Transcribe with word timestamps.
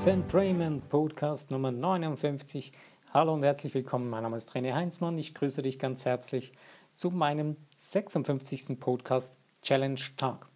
Life 0.00 0.12
Entrainment 0.12 0.88
Podcast 0.88 1.50
Nummer 1.50 1.70
59. 1.70 2.72
Hallo 3.12 3.34
und 3.34 3.42
herzlich 3.42 3.74
willkommen. 3.74 4.08
Mein 4.08 4.22
Name 4.22 4.38
ist 4.38 4.50
René 4.52 4.72
Heinzmann. 4.72 5.18
Ich 5.18 5.34
grüße 5.34 5.60
dich 5.60 5.78
ganz 5.78 6.06
herzlich 6.06 6.54
zu 6.94 7.10
meinem 7.10 7.58
56. 7.76 8.80
Podcast 8.80 9.36
Challenge 9.60 10.00
Tag. 10.16 10.48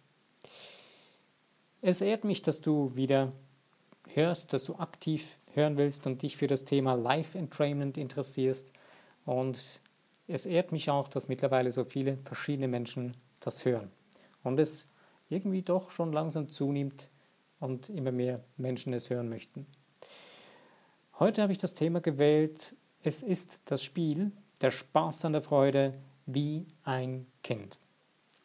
Es 1.83 2.01
ehrt 2.01 2.23
mich, 2.23 2.41
dass 2.41 2.59
du 2.59 2.95
wieder 2.95 3.33
hörst, 4.15 4.51
dass 4.51 4.63
du 4.63 4.77
aktiv 4.77 5.37
hören 5.53 5.77
willst 5.77 6.07
und 6.07 6.23
dich 6.23 6.37
für 6.37 6.47
das 6.47 6.65
Thema 6.65 6.95
Life 6.95 7.37
Entrainment 7.37 7.99
interessierst. 7.99 8.73
Und 9.27 9.79
es 10.27 10.47
ehrt 10.47 10.71
mich 10.71 10.89
auch, 10.89 11.07
dass 11.07 11.27
mittlerweile 11.27 11.71
so 11.71 11.83
viele 11.83 12.17
verschiedene 12.17 12.67
Menschen 12.67 13.15
das 13.41 13.63
hören. 13.63 13.91
Und 14.41 14.59
es 14.59 14.87
irgendwie 15.29 15.61
doch 15.61 15.91
schon 15.91 16.11
langsam 16.13 16.49
zunimmt, 16.49 17.09
und 17.59 17.89
immer 17.89 18.11
mehr 18.11 18.43
Menschen 18.57 18.93
es 18.93 19.09
hören 19.09 19.29
möchten. 19.29 19.65
Heute 21.19 21.41
habe 21.41 21.51
ich 21.51 21.57
das 21.57 21.73
Thema 21.73 22.01
gewählt, 22.01 22.75
es 23.01 23.23
ist 23.23 23.59
das 23.65 23.83
Spiel, 23.83 24.31
der 24.61 24.71
Spaß 24.71 25.25
an 25.25 25.33
der 25.33 25.41
Freude 25.41 25.93
wie 26.25 26.65
ein 26.83 27.27
Kind. 27.43 27.79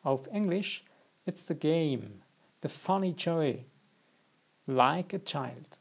Auf 0.02 0.26
Englisch, 0.28 0.84
it's 1.24 1.46
the 1.46 1.54
game, 1.54 2.22
the 2.62 2.68
funny 2.68 3.10
joy, 3.10 3.64
like 4.66 5.14
a 5.14 5.18
child. 5.18 5.78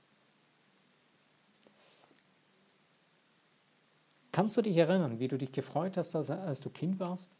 Kannst 4.31 4.57
du 4.57 4.61
dich 4.61 4.77
erinnern, 4.77 5.19
wie 5.19 5.27
du 5.27 5.37
dich 5.37 5.51
gefreut 5.51 5.97
hast, 5.97 6.15
als, 6.15 6.59
du 6.59 6.69
Kind 6.69 6.99
warst? 6.99 7.33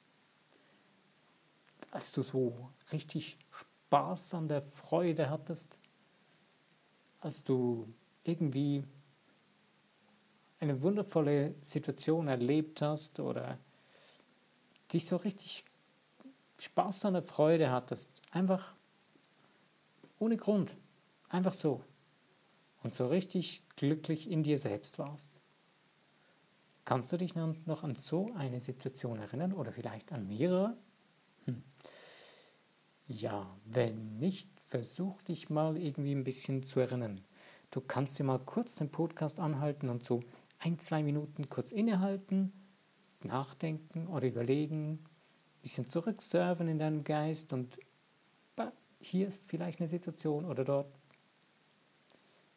Als 1.92 2.12
du 2.12 2.24
so 2.24 2.70
richtig 2.92 3.38
Spaß 3.52 3.69
an 3.92 4.48
der 4.48 4.62
Freude 4.62 5.30
hattest? 5.30 5.80
als 7.22 7.44
du 7.44 7.88
irgendwie 8.24 8.84
eine 10.60 10.82
wundervolle 10.82 11.56
Situation 11.62 12.28
erlebt 12.28 12.82
hast 12.82 13.20
oder 13.20 13.58
dich 14.92 15.06
so 15.06 15.18
richtig 15.18 15.64
Spaß 16.58 17.06
an 17.06 17.14
der 17.14 17.24
Freude 17.24 17.72
hattest, 17.72 18.12
einfach 18.32 18.74
ohne 20.20 20.36
Grund, 20.36 20.76
einfach 21.30 21.54
so 21.54 21.82
und 22.84 22.92
so 22.92 23.08
richtig 23.08 23.64
glücklich 23.76 24.30
in 24.30 24.44
dir 24.44 24.58
selbst 24.58 25.00
warst. 25.00 25.40
Kannst 26.84 27.12
du 27.12 27.18
dich 27.18 27.36
noch 27.36 27.84
an 27.84 27.96
so 27.96 28.34
eine 28.36 28.60
Situation 28.60 29.20
erinnern 29.20 29.54
oder 29.54 29.72
vielleicht 29.72 30.12
an 30.12 30.28
mehrere? 30.28 30.76
Hm. 31.46 31.64
Ja, 33.12 33.58
wenn 33.66 34.18
nicht, 34.20 34.48
versuch 34.68 35.20
dich 35.24 35.50
mal 35.50 35.78
irgendwie 35.78 36.14
ein 36.14 36.24
bisschen 36.24 36.62
zu 36.62 36.80
erinnern. 36.80 37.22
Du 37.72 37.82
kannst 37.82 38.20
dir 38.20 38.24
mal 38.24 38.38
kurz 38.38 38.76
den 38.76 38.92
Podcast 38.92 39.40
anhalten 39.40 39.90
und 39.90 40.06
so 40.06 40.22
ein, 40.60 40.78
zwei 40.78 41.02
Minuten 41.02 41.50
kurz 41.50 41.72
innehalten, 41.72 42.54
nachdenken 43.24 44.06
oder 44.06 44.28
überlegen, 44.28 44.92
ein 44.92 45.06
bisschen 45.64 45.90
zurücksurfen 45.90 46.68
in 46.68 46.78
deinem 46.78 47.04
Geist 47.04 47.52
und 47.52 47.80
hier 49.00 49.28
ist 49.28 49.50
vielleicht 49.50 49.80
eine 49.80 49.88
Situation 49.88 50.46
oder 50.46 50.64
dort. 50.64 50.94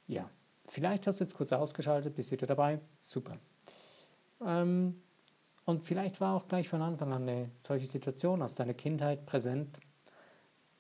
Ja, 0.06 0.28
vielleicht 0.68 1.06
hast 1.06 1.20
du 1.20 1.24
jetzt 1.24 1.34
kurz 1.34 1.52
ausgeschaltet, 1.52 2.14
bist 2.14 2.30
wieder 2.30 2.46
dabei. 2.46 2.78
Super. 3.00 3.38
Ähm, 4.44 5.00
und 5.64 5.84
vielleicht 5.84 6.20
war 6.20 6.34
auch 6.34 6.46
gleich 6.46 6.68
von 6.68 6.82
Anfang 6.82 7.12
an 7.12 7.22
eine 7.22 7.50
solche 7.56 7.86
Situation 7.86 8.42
aus 8.42 8.54
deiner 8.54 8.74
Kindheit 8.74 9.24
präsent 9.24 9.78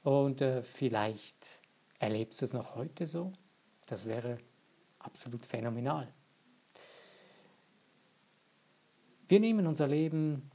und 0.02 0.40
äh, 0.40 0.62
vielleicht 0.62 1.60
erlebst 1.98 2.40
du 2.40 2.44
es 2.44 2.52
noch 2.52 2.74
heute 2.74 3.06
so. 3.06 3.32
Das 3.86 4.06
wäre 4.06 4.38
absolut 4.98 5.46
phänomenal. 5.46 6.12
Wir 9.28 9.40
nehmen 9.40 9.66
unser 9.66 9.88
Leben 9.88 10.50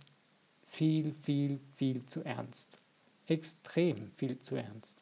viel, 0.65 1.13
viel, 1.13 1.59
viel 1.75 2.05
zu 2.05 2.23
ernst. 2.23 2.79
Extrem 3.25 4.11
viel 4.11 4.39
zu 4.39 4.55
ernst. 4.55 5.01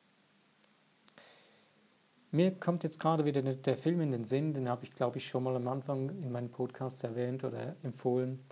Mir 2.32 2.52
kommt 2.52 2.84
jetzt 2.84 3.00
gerade 3.00 3.26
wieder 3.26 3.42
der 3.42 3.78
Film 3.78 4.02
in 4.02 4.12
den 4.12 4.26
Sinn, 4.26 4.54
den 4.54 4.70
habe 4.70 4.84
ich, 4.84 4.92
glaube 4.92 5.18
ich, 5.18 5.28
schon 5.28 5.44
mal 5.44 5.56
am 5.56 5.68
Anfang 5.68 6.10
in 6.10 6.32
meinem 6.32 6.50
Podcast 6.50 7.04
erwähnt 7.04 7.44
oder 7.44 7.76
empfohlen. 7.82 8.44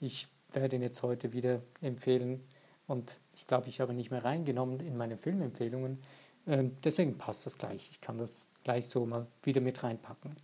Ich 0.00 0.28
werde 0.52 0.76
ihn 0.76 0.82
jetzt 0.82 1.02
heute 1.02 1.32
wieder 1.32 1.60
empfehlen. 1.80 2.46
Und 2.86 3.18
ich 3.36 3.46
glaube, 3.46 3.68
ich 3.68 3.80
habe 3.80 3.94
nicht 3.94 4.10
mehr 4.10 4.24
reingenommen 4.24 4.80
in 4.80 4.96
meine 4.96 5.18
Filmempfehlungen. 5.18 6.02
Ähm, 6.46 6.76
deswegen 6.82 7.18
passt 7.18 7.46
das 7.46 7.58
gleich. 7.58 7.90
Ich 7.90 8.00
kann 8.00 8.18
das 8.18 8.46
gleich 8.64 8.86
so 8.86 9.04
mal 9.06 9.26
wieder 9.42 9.60
mit 9.60 9.82
reinpacken. 9.82 10.34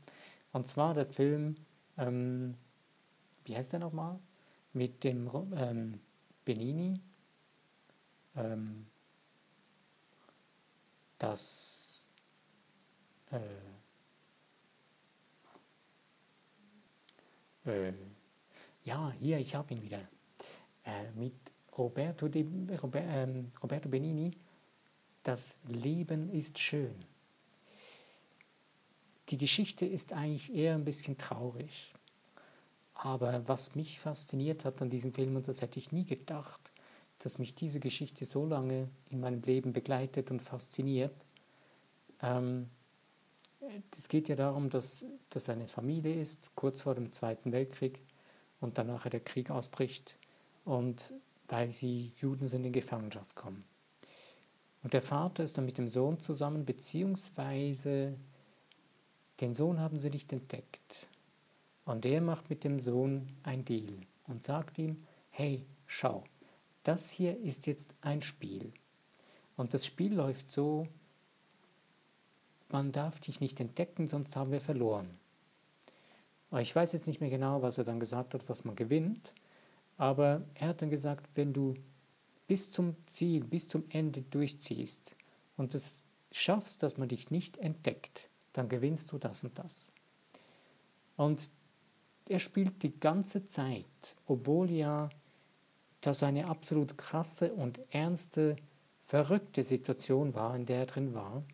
Und 0.53 0.69
zwar 0.69 0.95
der 0.95 1.07
Film, 1.07 1.57
ähm, 1.97 2.55
wie 3.45 3.57
heißt 3.57 3.73
der 3.73 3.81
nochmal? 3.81 4.19
Mit 4.75 5.03
dem 5.05 5.31
ähm, 5.57 6.01
Benini. 6.45 7.01
Ähm, 8.37 8.87
das 11.19 12.09
äh, 13.31 13.39
äh, 17.71 17.93
ja, 18.85 19.13
hier, 19.19 19.39
ich 19.39 19.55
habe 19.55 19.73
ihn 19.73 19.83
wieder. 19.83 20.01
Äh, 20.85 21.11
mit 21.15 21.52
Roberto, 21.77 22.29
de, 22.29 22.47
Robert, 22.83 23.05
ähm, 23.07 23.49
Roberto 23.63 23.89
Benini, 23.89 24.33
das 25.23 25.57
Leben 25.69 26.31
ist 26.31 26.59
schön. 26.59 26.95
Die 29.29 29.39
Geschichte 29.39 29.87
ist 29.87 30.13
eigentlich 30.13 30.55
eher 30.55 30.75
ein 30.75 30.85
bisschen 30.85 31.17
traurig. 31.17 31.93
Aber 32.95 33.47
was 33.49 33.75
mich 33.75 33.99
fasziniert 33.99 34.65
hat 34.65 34.83
an 34.83 34.91
diesem 34.91 35.13
Film, 35.13 35.37
und 35.37 35.49
das 35.49 35.63
hätte 35.63 35.79
ich 35.79 35.91
nie 35.91 36.05
gedacht, 36.05 36.61
dass 37.19 37.39
mich 37.39 37.55
diese 37.55 37.81
Geschichte 37.81 38.25
so 38.25 38.47
lange 38.47 38.89
in 39.11 39.21
meinem 39.21 39.43
Leben 39.43 39.73
begleitet 39.73 40.31
und 40.31 40.41
fasziniert. 40.41 41.15
Ähm, 42.21 42.69
es 43.97 44.09
geht 44.09 44.29
ja 44.29 44.37
darum, 44.37 44.71
dass 44.71 45.07
das 45.31 45.49
eine 45.49 45.69
Familie 45.69 46.21
ist, 46.21 46.55
kurz 46.55 46.81
vor 46.83 46.95
dem 46.95 47.13
Zweiten 47.13 47.53
Weltkrieg 47.53 48.01
und 48.61 48.79
danach 48.79 49.09
der 49.09 49.21
Krieg 49.21 49.51
ausbricht. 49.51 50.17
Und 50.65 51.15
weil 51.53 51.71
sie 51.71 52.13
Juden 52.17 52.47
sind 52.47 52.65
in 52.65 52.73
Gefangenschaft 52.73 53.37
kommen. 53.37 53.63
Und 54.83 54.95
der 54.95 55.03
Vater 55.03 55.45
ist 55.45 55.59
dann 55.59 55.67
mit 55.67 55.77
dem 55.77 55.87
Sohn 55.87 56.19
zusammen, 56.19 56.65
beziehungsweise 56.65 58.17
den 59.43 59.53
Sohn 59.53 59.79
haben 59.79 59.99
sie 59.99 60.09
nicht 60.09 60.33
entdeckt. 60.33 61.09
Und 61.85 62.07
er 62.07 62.23
macht 62.23 62.49
mit 62.49 62.65
dem 62.65 62.81
Sohn 62.81 63.29
ein 63.43 63.67
Deal 63.67 63.99
und 64.29 64.43
sagt 64.43 64.79
ihm, 64.79 65.07
hey, 65.29 65.67
schau, 65.87 66.25
das 66.85 67.11
hier 67.11 67.39
ist 67.39 67.67
jetzt 67.67 67.95
ein 68.01 68.23
Spiel. 68.23 68.73
Und 69.59 69.75
das 69.75 69.85
Spiel 69.85 70.15
läuft 70.15 70.51
so, 70.51 70.89
man 72.71 72.93
darf 72.93 73.21
dich 73.21 73.41
nicht 73.41 73.61
entdecken, 73.61 74.09
sonst 74.09 74.37
haben 74.37 74.53
wir 74.53 74.63
verloren. 74.63 75.19
Ich 76.59 76.75
weiß 76.75 76.93
jetzt 76.93 77.07
nicht 77.07 77.21
mehr 77.21 77.31
genau, 77.31 77.61
was 77.61 77.77
er 77.77 77.85
dann 77.85 78.01
gesagt 78.01 78.33
hat, 78.33 78.49
was 78.49 78.65
man 78.65 78.75
gewinnt, 78.75 79.35
aber 79.97 80.43
er 80.55 80.69
hat 80.69 80.83
dann 80.83 80.91
gesagt, 80.91 81.29
wenn 81.35 81.53
du 81.53 81.75
bis 82.47 82.71
zum 82.71 82.97
Ziel, 83.07 83.45
bis 83.45 83.69
zum 83.69 83.85
Ende 83.89 84.23
durchziehst 84.23 85.17
und 85.57 85.75
es 85.75 86.03
schaffst, 86.31 86.83
dass 86.83 86.99
man 86.99 87.09
dich 87.09 87.31
nicht 87.31 87.59
entdeckt, 87.59 88.29
dann 88.53 88.69
gewinnst 88.69 89.13
du 89.13 89.19
das 89.19 89.45
und 89.45 89.59
das. 89.59 89.91
Und 91.17 91.51
er 92.29 92.39
spielt 92.39 92.83
die 92.83 92.99
ganze 92.99 93.45
Zeit, 93.45 94.17
obwohl 94.27 94.71
ja 94.71 95.09
das 96.01 96.23
eine 96.23 96.47
absolut 96.47 96.99
krasse 96.99 97.53
und 97.53 97.81
ernste, 97.91 98.57
verrückte 99.01 99.65
Situation 99.65 100.35
war, 100.35 100.55
in 100.57 100.67
der 100.67 100.79
er 100.79 100.87
drin 100.87 101.15
war, 101.15 101.45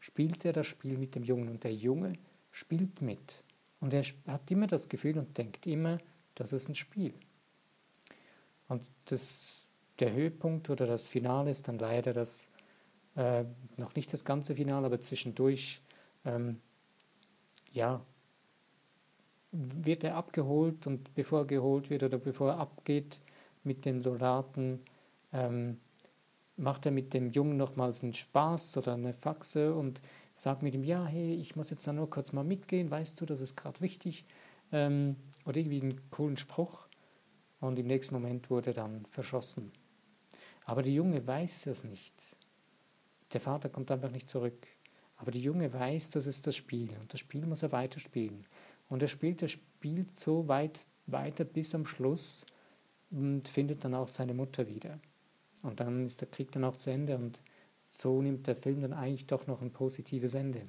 spielt 0.00 0.44
er 0.44 0.52
das 0.52 0.66
Spiel 0.66 0.98
mit 0.98 1.14
dem 1.14 1.24
Jungen 1.24 1.48
und 1.48 1.64
der 1.64 1.74
Junge 1.74 2.14
spielt 2.50 3.02
mit. 3.02 3.42
Und 3.80 3.92
er 3.92 4.04
hat 4.26 4.50
immer 4.50 4.66
das 4.66 4.88
Gefühl 4.88 5.18
und 5.18 5.36
denkt 5.36 5.66
immer, 5.66 5.98
das 6.34 6.52
ist 6.52 6.68
ein 6.68 6.74
Spiel. 6.74 7.14
Und 8.74 8.90
das, 9.04 9.70
der 10.00 10.12
Höhepunkt 10.12 10.68
oder 10.68 10.86
das 10.86 11.06
Finale 11.06 11.50
ist 11.50 11.68
dann 11.68 11.78
leider 11.78 12.12
das, 12.12 12.48
äh, 13.14 13.44
noch 13.76 13.94
nicht 13.94 14.12
das 14.12 14.24
ganze 14.24 14.56
Finale, 14.56 14.86
aber 14.86 15.00
zwischendurch, 15.00 15.80
ähm, 16.24 16.60
ja, 17.72 18.04
wird 19.52 20.02
er 20.02 20.16
abgeholt 20.16 20.88
und 20.88 21.14
bevor 21.14 21.40
er 21.40 21.44
geholt 21.44 21.88
wird 21.88 22.02
oder 22.02 22.18
bevor 22.18 22.50
er 22.50 22.58
abgeht 22.58 23.20
mit 23.62 23.84
den 23.84 24.00
Soldaten, 24.00 24.80
ähm, 25.32 25.78
macht 26.56 26.84
er 26.86 26.92
mit 26.92 27.14
dem 27.14 27.30
Jungen 27.30 27.56
nochmals 27.56 28.02
einen 28.02 28.12
Spaß 28.12 28.76
oder 28.78 28.94
eine 28.94 29.12
Faxe 29.12 29.72
und 29.72 30.00
sagt 30.34 30.64
mit 30.64 30.74
ihm, 30.74 30.82
ja, 30.82 31.04
hey, 31.04 31.34
ich 31.34 31.54
muss 31.54 31.70
jetzt 31.70 31.86
da 31.86 31.92
nur 31.92 32.10
kurz 32.10 32.32
mal 32.32 32.42
mitgehen, 32.42 32.90
weißt 32.90 33.20
du, 33.20 33.26
das 33.26 33.40
ist 33.40 33.56
gerade 33.56 33.80
wichtig. 33.80 34.24
Ähm, 34.72 35.14
oder 35.46 35.58
irgendwie 35.58 35.82
einen 35.82 36.10
coolen 36.10 36.36
Spruch 36.36 36.88
und 37.66 37.78
im 37.78 37.86
nächsten 37.86 38.14
Moment 38.14 38.50
wurde 38.50 38.72
dann 38.72 39.04
verschossen. 39.06 39.72
Aber 40.64 40.82
der 40.82 40.92
Junge 40.92 41.26
weiß 41.26 41.62
das 41.62 41.84
nicht. 41.84 42.14
Der 43.32 43.40
Vater 43.40 43.68
kommt 43.68 43.90
einfach 43.90 44.10
nicht 44.10 44.28
zurück. 44.28 44.66
Aber 45.16 45.30
der 45.30 45.40
Junge 45.40 45.72
weiß, 45.72 46.10
das 46.10 46.26
ist 46.26 46.46
das 46.46 46.56
Spiel 46.56 46.90
und 47.00 47.12
das 47.12 47.20
Spiel 47.20 47.46
muss 47.46 47.62
er 47.62 47.72
weiterspielen. 47.72 48.46
Und 48.88 49.02
er 49.02 49.08
spielt 49.08 49.42
das 49.42 49.52
Spiel 49.52 50.06
so 50.12 50.48
weit 50.48 50.86
weiter 51.06 51.44
bis 51.44 51.74
am 51.74 51.86
Schluss 51.86 52.44
und 53.10 53.48
findet 53.48 53.84
dann 53.84 53.94
auch 53.94 54.08
seine 54.08 54.34
Mutter 54.34 54.68
wieder. 54.68 54.98
Und 55.62 55.80
dann 55.80 56.06
ist 56.06 56.20
der 56.20 56.28
Krieg 56.28 56.52
dann 56.52 56.64
auch 56.64 56.76
zu 56.76 56.90
Ende 56.90 57.16
und 57.16 57.40
so 57.88 58.20
nimmt 58.20 58.46
der 58.46 58.56
Film 58.56 58.82
dann 58.82 58.92
eigentlich 58.92 59.26
doch 59.26 59.46
noch 59.46 59.62
ein 59.62 59.72
positives 59.72 60.34
Ende. 60.34 60.62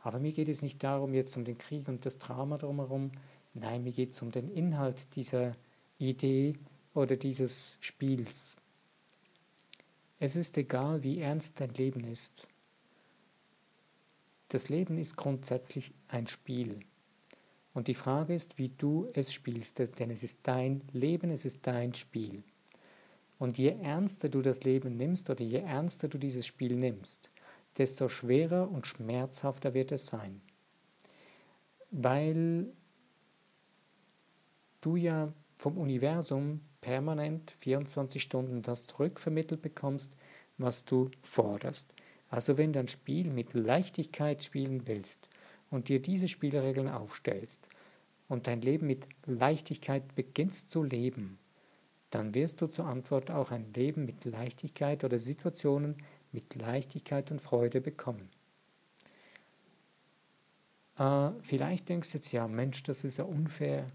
Aber 0.00 0.20
mir 0.20 0.32
geht 0.32 0.48
es 0.48 0.62
nicht 0.62 0.82
darum, 0.84 1.12
jetzt 1.12 1.36
um 1.36 1.44
den 1.44 1.58
Krieg 1.58 1.88
und 1.88 2.06
das 2.06 2.18
Drama 2.18 2.56
drumherum. 2.56 3.10
Nein, 3.54 3.82
mir 3.82 3.92
geht 3.92 4.12
es 4.12 4.22
um 4.22 4.30
den 4.30 4.48
Inhalt 4.48 5.16
dieser 5.16 5.54
Idee 5.98 6.54
oder 6.94 7.16
dieses 7.16 7.76
Spiels. 7.80 8.56
Es 10.20 10.36
ist 10.36 10.56
egal, 10.58 11.02
wie 11.02 11.20
ernst 11.20 11.60
dein 11.60 11.74
Leben 11.74 12.04
ist. 12.04 12.48
Das 14.48 14.68
Leben 14.68 14.98
ist 14.98 15.16
grundsätzlich 15.16 15.92
ein 16.08 16.26
Spiel. 16.26 16.80
Und 17.74 17.86
die 17.86 17.94
Frage 17.94 18.34
ist, 18.34 18.58
wie 18.58 18.70
du 18.70 19.08
es 19.12 19.32
spielst, 19.32 19.78
denn 20.00 20.10
es 20.10 20.22
ist 20.22 20.40
dein 20.42 20.82
Leben, 20.92 21.30
es 21.30 21.44
ist 21.44 21.66
dein 21.66 21.94
Spiel. 21.94 22.42
Und 23.38 23.58
je 23.58 23.68
ernster 23.68 24.28
du 24.28 24.42
das 24.42 24.64
Leben 24.64 24.96
nimmst 24.96 25.30
oder 25.30 25.44
je 25.44 25.58
ernster 25.58 26.08
du 26.08 26.18
dieses 26.18 26.46
Spiel 26.46 26.74
nimmst, 26.74 27.30
desto 27.76 28.08
schwerer 28.08 28.68
und 28.68 28.86
schmerzhafter 28.86 29.74
wird 29.74 29.92
es 29.92 30.06
sein. 30.06 30.40
Weil 31.90 32.66
du 34.80 34.96
ja 34.96 35.32
vom 35.58 35.76
Universum 35.76 36.60
permanent 36.80 37.50
24 37.58 38.22
Stunden 38.22 38.62
das 38.62 38.86
zurückvermittelt 38.86 39.60
bekommst, 39.60 40.14
was 40.56 40.84
du 40.84 41.10
forderst. 41.20 41.92
Also 42.30 42.56
wenn 42.56 42.72
du 42.72 42.80
ein 42.80 42.88
Spiel 42.88 43.30
mit 43.30 43.54
Leichtigkeit 43.54 44.42
spielen 44.42 44.86
willst 44.86 45.28
und 45.70 45.88
dir 45.88 46.00
diese 46.00 46.28
Spielregeln 46.28 46.88
aufstellst 46.88 47.68
und 48.28 48.46
dein 48.46 48.60
Leben 48.60 48.86
mit 48.86 49.06
Leichtigkeit 49.26 50.14
beginnst 50.14 50.70
zu 50.70 50.82
leben, 50.82 51.38
dann 52.10 52.34
wirst 52.34 52.60
du 52.60 52.66
zur 52.66 52.86
Antwort 52.86 53.30
auch 53.30 53.50
ein 53.50 53.72
Leben 53.74 54.04
mit 54.06 54.24
Leichtigkeit 54.24 55.04
oder 55.04 55.18
Situationen 55.18 55.96
mit 56.32 56.54
Leichtigkeit 56.54 57.30
und 57.30 57.40
Freude 57.40 57.80
bekommen. 57.80 58.28
Äh, 60.98 61.30
vielleicht 61.42 61.88
denkst 61.88 62.12
du 62.12 62.18
jetzt, 62.18 62.32
ja 62.32 62.46
Mensch, 62.48 62.82
das 62.82 63.04
ist 63.04 63.18
ja 63.18 63.24
unfair. 63.24 63.90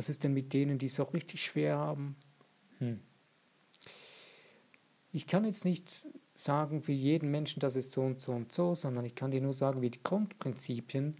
Was 0.00 0.08
ist 0.08 0.24
denn 0.24 0.32
mit 0.32 0.54
denen, 0.54 0.78
die 0.78 0.86
es 0.86 0.98
auch 0.98 1.12
richtig 1.12 1.44
schwer 1.44 1.76
haben? 1.76 2.16
Hm. 2.78 3.00
Ich 5.12 5.26
kann 5.26 5.44
jetzt 5.44 5.66
nicht 5.66 6.06
sagen 6.34 6.82
für 6.82 6.92
jeden 6.92 7.30
Menschen, 7.30 7.60
das 7.60 7.76
ist 7.76 7.92
so 7.92 8.00
und 8.00 8.18
so 8.18 8.32
und 8.32 8.50
so, 8.50 8.74
sondern 8.74 9.04
ich 9.04 9.14
kann 9.14 9.30
dir 9.30 9.42
nur 9.42 9.52
sagen, 9.52 9.82
wie 9.82 9.90
die 9.90 10.02
Grundprinzipien 10.02 11.18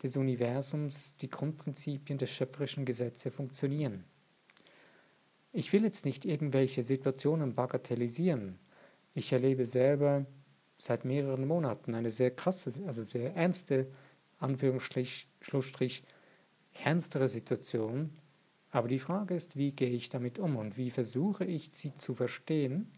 des 0.00 0.16
Universums, 0.16 1.16
die 1.16 1.28
Grundprinzipien 1.28 2.16
der 2.16 2.28
schöpferischen 2.28 2.84
Gesetze 2.84 3.32
funktionieren. 3.32 4.04
Ich 5.52 5.72
will 5.72 5.82
jetzt 5.82 6.06
nicht 6.06 6.24
irgendwelche 6.24 6.84
Situationen 6.84 7.56
bagatellisieren. 7.56 8.60
Ich 9.14 9.32
erlebe 9.32 9.66
selber 9.66 10.24
seit 10.78 11.04
mehreren 11.04 11.48
Monaten 11.48 11.96
eine 11.96 12.12
sehr 12.12 12.30
krasse, 12.30 12.80
also 12.86 13.02
sehr 13.02 13.34
ernste, 13.34 13.88
Anführungsstrich, 14.38 15.26
Schlussstrich, 15.40 16.04
ernstere 16.74 17.28
Situation. 17.28 18.10
Aber 18.70 18.88
die 18.88 18.98
Frage 18.98 19.34
ist, 19.34 19.56
wie 19.56 19.72
gehe 19.72 19.90
ich 19.90 20.08
damit 20.08 20.38
um 20.38 20.56
und 20.56 20.76
wie 20.76 20.90
versuche 20.90 21.44
ich 21.44 21.70
sie 21.72 21.94
zu 21.94 22.14
verstehen 22.14 22.90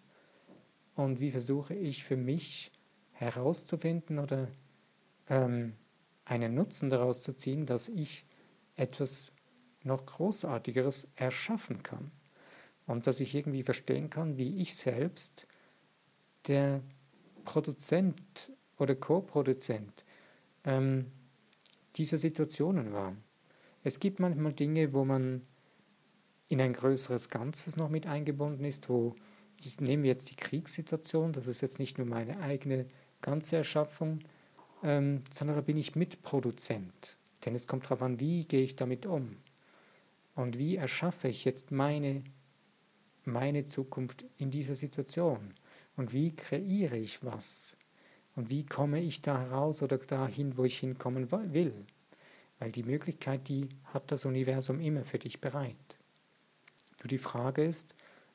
und 0.95 1.21
wie 1.21 1.31
versuche 1.31 1.75
ich 1.75 2.03
für 2.03 2.17
mich 2.17 2.73
herauszufinden 3.13 4.19
oder 4.19 4.49
ähm, 5.29 5.75
einen 6.25 6.55
Nutzen 6.55 6.91
daraus 6.91 7.23
zu 7.23 7.35
ziehen, 7.35 7.67
dass 7.67 7.89
ich 7.89 8.25
etwas 8.77 9.33
noch 9.85 10.05
Großartigeres 10.05 11.11
erschaffen 11.15 11.83
kann 11.83 12.11
und 12.87 13.07
dass 13.07 13.21
ich 13.21 13.35
irgendwie 13.35 13.63
verstehen 13.63 14.11
kann, 14.11 14.39
wie 14.39 14.61
ich 14.61 14.75
selbst 14.75 15.47
der 16.49 16.83
Produzent 17.45 18.51
oder 18.79 18.95
Co-Produzent 18.95 20.05
ähm, 20.65 21.07
dieser 21.97 22.19
Situationen 22.19 22.93
war. 22.93 23.17
Es 23.87 24.01
gibt 24.01 24.19
manchmal 24.19 24.53
Dinge, 24.53 24.93
wo 24.93 25.05
man 25.05 25.43
in 26.49 26.61
ein 26.61 26.73
größeres 26.73 27.31
Ganzes 27.31 27.77
noch 27.77 27.89
mit 27.89 28.09
eingebunden 28.09 28.65
ist, 28.65 28.89
wo 28.89 29.15
nehmen 29.79 30.03
wir 30.03 30.11
jetzt 30.11 30.29
die 30.29 30.35
Kriegssituation, 30.35 31.33
das 31.33 31.47
ist 31.47 31.61
jetzt 31.61 31.79
nicht 31.79 31.97
nur 31.97 32.09
meine 32.09 32.41
eigene 32.41 32.87
ganze 33.21 33.59
Erschaffung, 33.59 34.25
ähm, 34.83 35.23
sondern 35.33 35.55
da 35.55 35.63
bin 35.63 35.77
ich 35.77 35.95
Mitproduzent. 35.95 37.17
Denn 37.45 37.55
es 37.55 37.69
kommt 37.69 37.85
darauf 37.85 38.03
an, 38.03 38.19
wie 38.19 38.45
gehe 38.45 38.65
ich 38.65 38.75
damit 38.75 39.07
um 39.07 39.37
und 40.35 40.59
wie 40.59 40.75
erschaffe 40.75 41.29
ich 41.29 41.45
jetzt 41.45 41.71
meine, 41.71 42.25
meine 43.25 43.63
Zukunft 43.63 44.25
in 44.37 44.51
dieser 44.51 44.75
Situation 44.75 45.55
und 45.97 46.13
wie 46.13 46.35
kreiere 46.35 46.97
ich 46.97 47.25
was 47.25 47.77
und 48.35 48.51
wie 48.51 48.67
komme 48.67 49.01
ich 49.01 49.23
da 49.23 49.39
heraus 49.39 49.81
oder 49.81 49.99
dahin, 49.99 50.57
wo 50.57 50.65
ich 50.65 50.81
hinkommen 50.81 51.31
will. 51.31 51.87
Weil 52.59 52.73
die 52.73 52.83
Möglichkeit, 52.83 53.49
die 53.49 53.69
hat 53.85 54.11
das 54.11 54.25
Universum 54.25 54.81
immer 54.81 55.05
für 55.05 55.19
dich 55.19 55.41
bereit. 55.41 55.77
Nur 56.99 57.09
die 57.09 57.19
Frage 57.19 57.65
ist, 57.65 57.95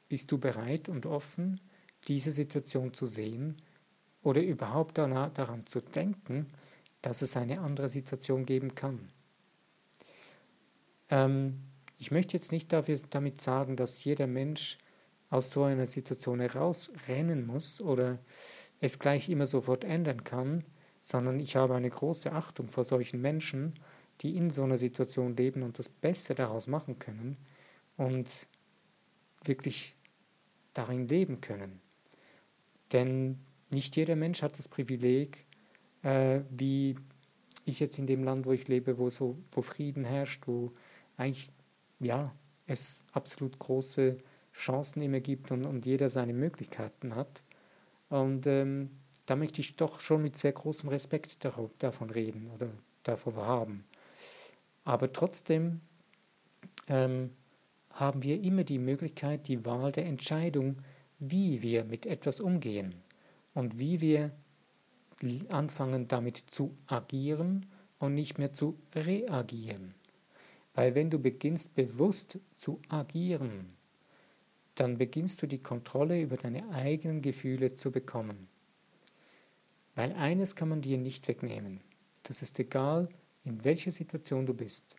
bist 0.10 0.32
du 0.32 0.38
bereit 0.38 0.90
und 0.90 1.06
offen, 1.06 1.60
diese 2.08 2.32
Situation 2.32 2.94
zu 2.94 3.06
sehen 3.06 3.62
oder 4.24 4.42
überhaupt 4.42 4.98
daran 4.98 5.66
zu 5.66 5.82
denken, 5.82 6.48
dass 7.02 7.22
es 7.22 7.36
eine 7.38 7.62
andere 7.62 7.90
Situation 7.90 8.46
geben 8.46 8.76
kann? 8.76 9.10
Ähm, 11.10 11.62
ich 11.98 12.12
möchte 12.12 12.36
jetzt 12.36 12.52
nicht 12.52 12.74
dafür, 12.74 13.00
damit 13.10 13.42
sagen, 13.42 13.76
dass 13.76 14.04
jeder 14.04 14.28
Mensch 14.28 14.78
aus 15.30 15.52
so 15.52 15.64
einer 15.64 15.88
Situation 15.88 16.40
herausrennen 16.40 17.46
muss 17.46 17.82
oder 17.82 18.20
es 18.80 19.00
gleich 19.00 19.30
immer 19.30 19.46
sofort 19.46 19.84
ändern 19.84 20.24
kann, 20.24 20.64
sondern 21.02 21.40
ich 21.40 21.56
habe 21.56 21.76
eine 21.76 21.90
große 21.90 22.32
Achtung 22.32 22.70
vor 22.70 22.84
solchen 22.84 23.22
Menschen, 23.22 23.76
die 24.22 24.36
in 24.36 24.50
so 24.50 24.64
einer 24.64 24.78
Situation 24.78 25.36
leben 25.36 25.64
und 25.64 25.80
das 25.80 25.90
Beste 25.90 26.36
daraus 26.36 26.68
machen 26.68 27.00
können 27.00 27.38
und 27.98 28.30
wirklich 29.44 29.96
darin 30.74 31.08
leben 31.08 31.42
können. 31.42 31.82
Denn 32.92 33.40
nicht 33.72 33.96
jeder 33.96 34.16
Mensch 34.16 34.42
hat 34.44 34.58
das 34.58 34.68
Privileg, 34.68 35.46
äh, 36.04 36.42
wie 36.50 36.96
ich 37.66 37.80
jetzt 37.80 37.98
in 37.98 38.08
dem 38.08 38.24
Land, 38.24 38.46
wo 38.46 38.52
ich 38.52 38.68
lebe, 38.68 38.98
wo 38.98 39.10
so, 39.10 39.38
wo 39.52 39.62
Frieden 39.62 40.04
herrscht, 40.04 40.48
wo 40.48 40.72
eigentlich 41.18 41.50
ja 42.00 42.34
es 42.68 43.04
absolut 43.14 43.60
große 43.60 44.18
Chancen 44.54 45.02
immer 45.02 45.20
gibt 45.20 45.52
und, 45.52 45.66
und 45.66 45.86
jeder 45.86 46.10
seine 46.10 46.34
Möglichkeiten 46.34 47.16
hat. 47.16 47.42
Und 48.10 48.46
ähm, 48.48 48.92
da 49.26 49.36
möchte 49.36 49.62
ich 49.62 49.76
doch 49.76 50.00
schon 50.00 50.24
mit 50.24 50.36
sehr 50.36 50.52
großem 50.52 50.90
Respekt 50.90 51.44
darauf, 51.46 51.72
davon 51.78 52.10
reden 52.10 52.50
oder 52.54 52.70
davon 53.04 53.36
haben. 53.36 53.86
Aber 54.84 55.14
trotzdem 55.14 55.82
ähm, 56.88 57.32
haben 57.92 58.24
wir 58.24 58.42
immer 58.42 58.64
die 58.64 58.80
Möglichkeit, 58.80 59.48
die 59.48 59.66
Wahl 59.66 59.92
der 59.92 60.06
Entscheidung, 60.06 60.78
wie 61.20 61.62
wir 61.62 61.84
mit 61.84 62.06
etwas 62.06 62.40
umgehen 62.40 62.96
und 63.54 63.80
wie 63.80 64.02
wir 64.02 64.32
anfangen 65.50 66.08
damit 66.08 66.38
zu 66.38 66.76
agieren 66.88 67.68
und 68.00 68.16
nicht 68.16 68.40
mehr 68.40 68.54
zu 68.54 68.78
reagieren. 68.96 69.94
Weil 70.74 70.96
wenn 70.96 71.10
du 71.10 71.20
beginnst 71.20 71.76
bewusst 71.76 72.40
zu 72.56 72.82
agieren, 72.90 73.74
dann 74.76 74.98
beginnst 74.98 75.42
du 75.42 75.48
die 75.48 75.62
Kontrolle 75.62 76.22
über 76.22 76.38
deine 76.38 76.70
eigenen 76.70 77.22
Gefühle 77.22 77.76
zu 77.76 77.92
bekommen. 77.92 78.48
Weil 79.96 80.14
eines 80.14 80.56
kann 80.56 80.70
man 80.70 80.82
dir 80.82 80.98
nicht 80.98 81.28
wegnehmen. 81.28 81.82
Das 82.24 82.42
ist 82.42 82.58
egal, 82.60 83.10
in 83.44 83.64
welcher 83.64 83.92
Situation 83.92 84.46
du 84.46 84.54
bist. 84.54 84.96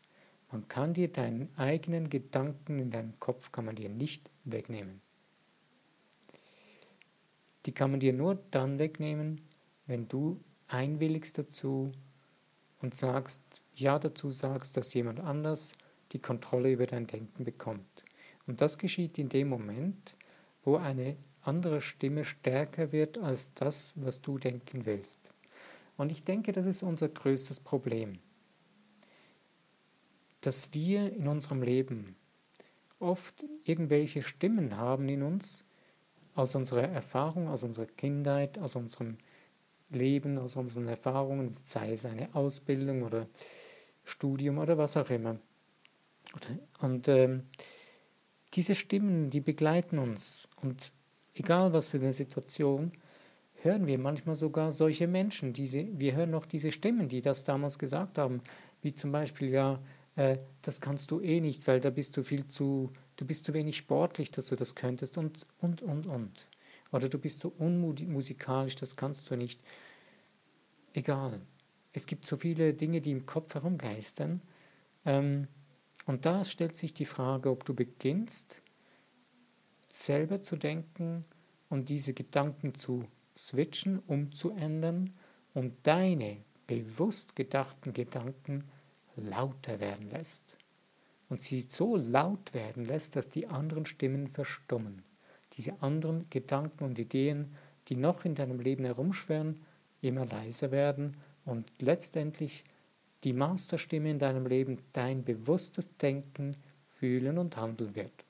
Man 0.51 0.69
kann 0.69 0.95
dir 0.95 1.09
deinen 1.09 1.49
eigenen 1.57 2.11
Gedanken 2.11 2.79
in 2.79 2.91
deinem 2.91 3.19
Kopf 3.21 3.53
kann 3.53 3.65
man 3.65 3.77
dir 3.77 3.89
nicht 3.89 4.29
wegnehmen. 4.45 5.01
Die 7.65 7.73
kann 7.73 7.91
man 7.91 8.01
dir 8.01 8.13
nur 8.13 8.39
dann 8.51 8.79
wegnehmen, 8.79 9.41
wenn 9.87 10.09
du 10.09 10.41
einwilligst 10.69 11.39
dazu 11.39 11.93
und 12.81 12.95
sagst, 12.95 13.63
ja 13.75 13.99
dazu 13.99 14.31
sagst, 14.31 14.77
dass 14.77 14.95
jemand 14.95 15.21
anders 15.21 15.73
die 16.13 16.19
Kontrolle 16.19 16.73
über 16.73 16.87
dein 16.87 17.07
Denken 17.07 17.45
bekommt. 17.45 18.05
Und 18.47 18.61
das 18.61 18.77
geschieht 18.77 19.19
in 19.19 19.29
dem 19.29 19.49
Moment, 19.49 20.17
wo 20.65 20.77
eine 20.77 21.17
andere 21.43 21.81
Stimme 21.81 22.25
stärker 22.25 22.93
wird 22.93 23.19
als 23.19 23.55
das, 23.55 23.95
was 23.97 24.21
du 24.21 24.39
denken 24.39 24.85
willst. 24.85 25.31
Und 25.97 26.13
ich 26.13 26.25
denke, 26.25 26.53
das 26.53 26.67
ist 26.67 26.83
unser 26.83 27.09
größtes 27.09 27.61
Problem 27.61 28.19
dass 30.43 30.75
wir 30.75 31.13
in 31.15 31.29
unserem 31.29 31.63
Leben 31.63 32.17
oft 32.99 33.45
irgendwelche 33.65 34.23
Stimmen 34.23 34.77
haben 34.77 35.09
in 35.09 35.23
uns, 35.23 35.65
aus 36.35 36.55
unserer 36.55 36.89
Erfahrung, 36.89 37.49
aus 37.49 37.63
unserer 37.63 37.87
Kindheit, 37.87 38.59
aus 38.59 38.77
unserem 38.77 39.19
Leben, 39.91 40.39
aus 40.39 40.57
unseren 40.57 40.89
Erfahrungen, 40.89 41.57
sei 41.65 41.93
es 41.93 42.07
eine 42.07 42.35
Ausbildung 42.35 43.03
oder 43.03 43.27
Studium 44.05 44.59
oder 44.59 44.79
was 44.79 44.97
auch 44.97 45.11
immer. 45.11 45.39
Und 46.81 47.09
ähm, 47.09 47.45
diese 48.55 48.75
Stimmen, 48.75 49.31
die 49.31 49.41
begleiten 49.41 49.99
uns. 49.99 50.49
Und 50.63 50.93
egal 51.35 51.73
was 51.73 51.89
für 51.89 51.99
eine 51.99 52.13
Situation, 52.13 52.93
hören 53.63 53.87
wir 53.87 53.99
manchmal 53.99 54.35
sogar 54.35 54.73
solche 54.73 55.07
Menschen. 55.07 55.53
Diese, 55.53 55.87
wir 55.99 56.15
hören 56.15 56.31
noch 56.31 56.47
diese 56.47 56.73
Stimmen, 56.73 57.09
die 57.09 57.21
das 57.21 57.45
damals 57.45 57.79
gesagt 57.79 58.19
haben. 58.19 58.41
Wie 58.81 58.95
zum 58.95 59.13
Beispiel, 59.13 59.51
ja, 59.51 59.79
äh, 60.17 60.39
das 60.63 60.81
kannst 60.81 61.11
du 61.11 61.21
eh 61.21 61.41
nicht, 61.41 61.67
weil 61.67 61.81
da 61.81 61.91
bist 61.91 62.17
du 62.17 62.23
viel 62.23 62.47
zu, 62.47 62.93
du 63.17 63.25
bist 63.25 63.45
zu 63.45 63.55
wenig 63.55 63.77
sportlich, 63.77 64.31
dass 64.31 64.49
du 64.49 64.57
das 64.57 64.75
könntest 64.75 65.19
und, 65.19 65.47
und, 65.61 65.83
und, 65.83 66.07
und. 66.07 66.47
Oder 66.91 67.09
du 67.09 67.19
bist 67.19 67.41
so 67.41 67.53
unmusikalisch, 67.59 68.75
das 68.75 68.97
kannst 68.97 69.31
du 69.31 69.37
nicht. 69.37 69.61
Egal. 70.93 71.41
Es 71.95 72.07
gibt 72.07 72.27
so 72.27 72.37
viele 72.37 72.75
Dinge, 72.75 73.01
die 73.01 73.11
im 73.11 73.27
Kopf 73.27 73.55
herumgeistern. 73.55 74.43
Ähm, 75.05 75.49
und 76.07 76.27
da 76.27 76.45
stellt 76.45 76.77
sich 76.77 76.93
die 76.93 77.07
Frage, 77.07 77.51
ob 77.51 77.65
du 77.65 77.75
beginnst, 77.75 78.63
selber 79.87 80.43
zu 80.43 80.57
denken 80.57 81.25
und 81.69 81.89
diese 81.89 82.13
Gedanken 82.13 82.75
zu 82.75 83.07
switchen, 83.37 83.99
umzuändern 84.01 85.15
und 85.55 85.75
deine 85.87 86.39
bewusst 86.67 87.37
gedachten 87.37 87.93
Gedanken 87.93 88.65
lauter 89.17 89.81
werden 89.81 90.11
lässt. 90.11 90.57
Und 91.29 91.41
sie 91.41 91.63
so 91.63 91.97
laut 91.97 92.53
werden 92.53 92.85
lässt, 92.85 93.17
dass 93.17 93.29
die 93.29 93.47
anderen 93.47 93.87
Stimmen 93.87 94.29
verstummen. 94.29 95.03
Diese 95.55 95.81
anderen 95.83 96.29
Gedanken 96.31 96.85
und 96.85 96.99
Ideen, 96.99 97.55
die 97.89 97.97
noch 97.97 98.25
in 98.25 98.35
deinem 98.35 98.61
Leben 98.61 98.85
herumschwirren, 98.85 99.63
immer 100.03 100.27
leiser 100.27 100.71
werden 100.71 101.17
und 101.45 101.71
letztendlich 101.79 102.65
die 103.25 103.33
Masterstimme 103.33 104.11
in 104.11 104.19
deinem 104.19 104.47
Leben 104.47 104.79
dein 104.93 105.25
bewusstes 105.25 105.97
Denken, 105.97 106.57
Fühlen 106.87 107.39
und 107.39 107.57
Handeln 107.57 107.95
wird. 107.95 108.25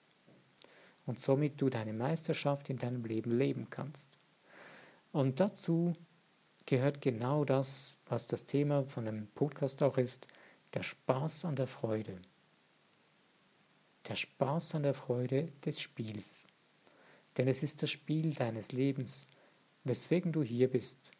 Und 1.06 1.18
somit 1.18 1.60
du 1.60 1.68
deine 1.68 1.92
Meisterschaft 1.92 2.70
in 2.70 2.78
deinem 2.78 3.04
Leben 3.04 3.36
leben 3.36 3.68
kannst. 3.70 4.10
Und 5.12 5.40
dazu 5.40 5.94
gehört 6.66 7.00
genau 7.00 7.44
das, 7.44 7.98
was 8.06 8.26
das 8.28 8.46
Thema 8.46 8.84
von 8.84 9.04
dem 9.04 9.26
Podcast 9.34 9.82
auch 9.82 9.98
ist, 9.98 10.26
der 10.74 10.82
Spaß 10.82 11.44
an 11.44 11.56
der 11.56 11.66
Freude. 11.66 12.18
Der 14.08 14.16
Spaß 14.16 14.74
an 14.74 14.82
der 14.82 14.94
Freude 14.94 15.52
des 15.64 15.80
Spiels. 15.80 16.46
Denn 17.36 17.48
es 17.48 17.62
ist 17.62 17.82
das 17.82 17.90
Spiel 17.90 18.34
deines 18.34 18.72
Lebens, 18.72 19.26
weswegen 19.84 20.32
du 20.32 20.42
hier 20.42 20.68
bist. 20.68 21.12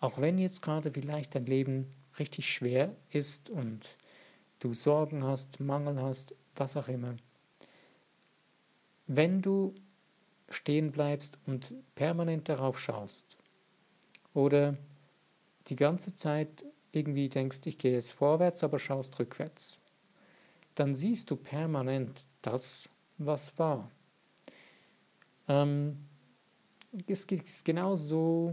Auch 0.00 0.20
wenn 0.20 0.38
jetzt 0.38 0.62
gerade 0.62 0.92
vielleicht 0.92 1.34
dein 1.34 1.46
Leben 1.46 1.92
richtig 2.18 2.52
schwer 2.52 2.94
ist 3.10 3.50
und 3.50 3.96
du 4.60 4.72
Sorgen 4.72 5.24
hast, 5.24 5.60
Mangel 5.60 6.00
hast, 6.00 6.34
was 6.54 6.76
auch 6.76 6.88
immer. 6.88 7.16
Wenn 9.06 9.42
du 9.42 9.74
stehen 10.48 10.92
bleibst 10.92 11.38
und 11.46 11.72
permanent 11.94 12.48
darauf 12.48 12.78
schaust 12.78 13.36
oder 14.34 14.76
die 15.68 15.76
ganze 15.76 16.14
Zeit 16.14 16.64
irgendwie 16.96 17.28
denkst, 17.28 17.60
ich 17.66 17.78
gehe 17.78 17.92
jetzt 17.92 18.12
vorwärts, 18.12 18.64
aber 18.64 18.78
schaust 18.78 19.18
rückwärts, 19.18 19.78
dann 20.74 20.94
siehst 20.94 21.30
du 21.30 21.36
permanent 21.36 22.24
das, 22.42 22.88
was 23.18 23.58
war. 23.58 23.90
Ähm, 25.48 25.98
es 27.06 27.24
ist 27.24 27.64
genauso, 27.64 28.52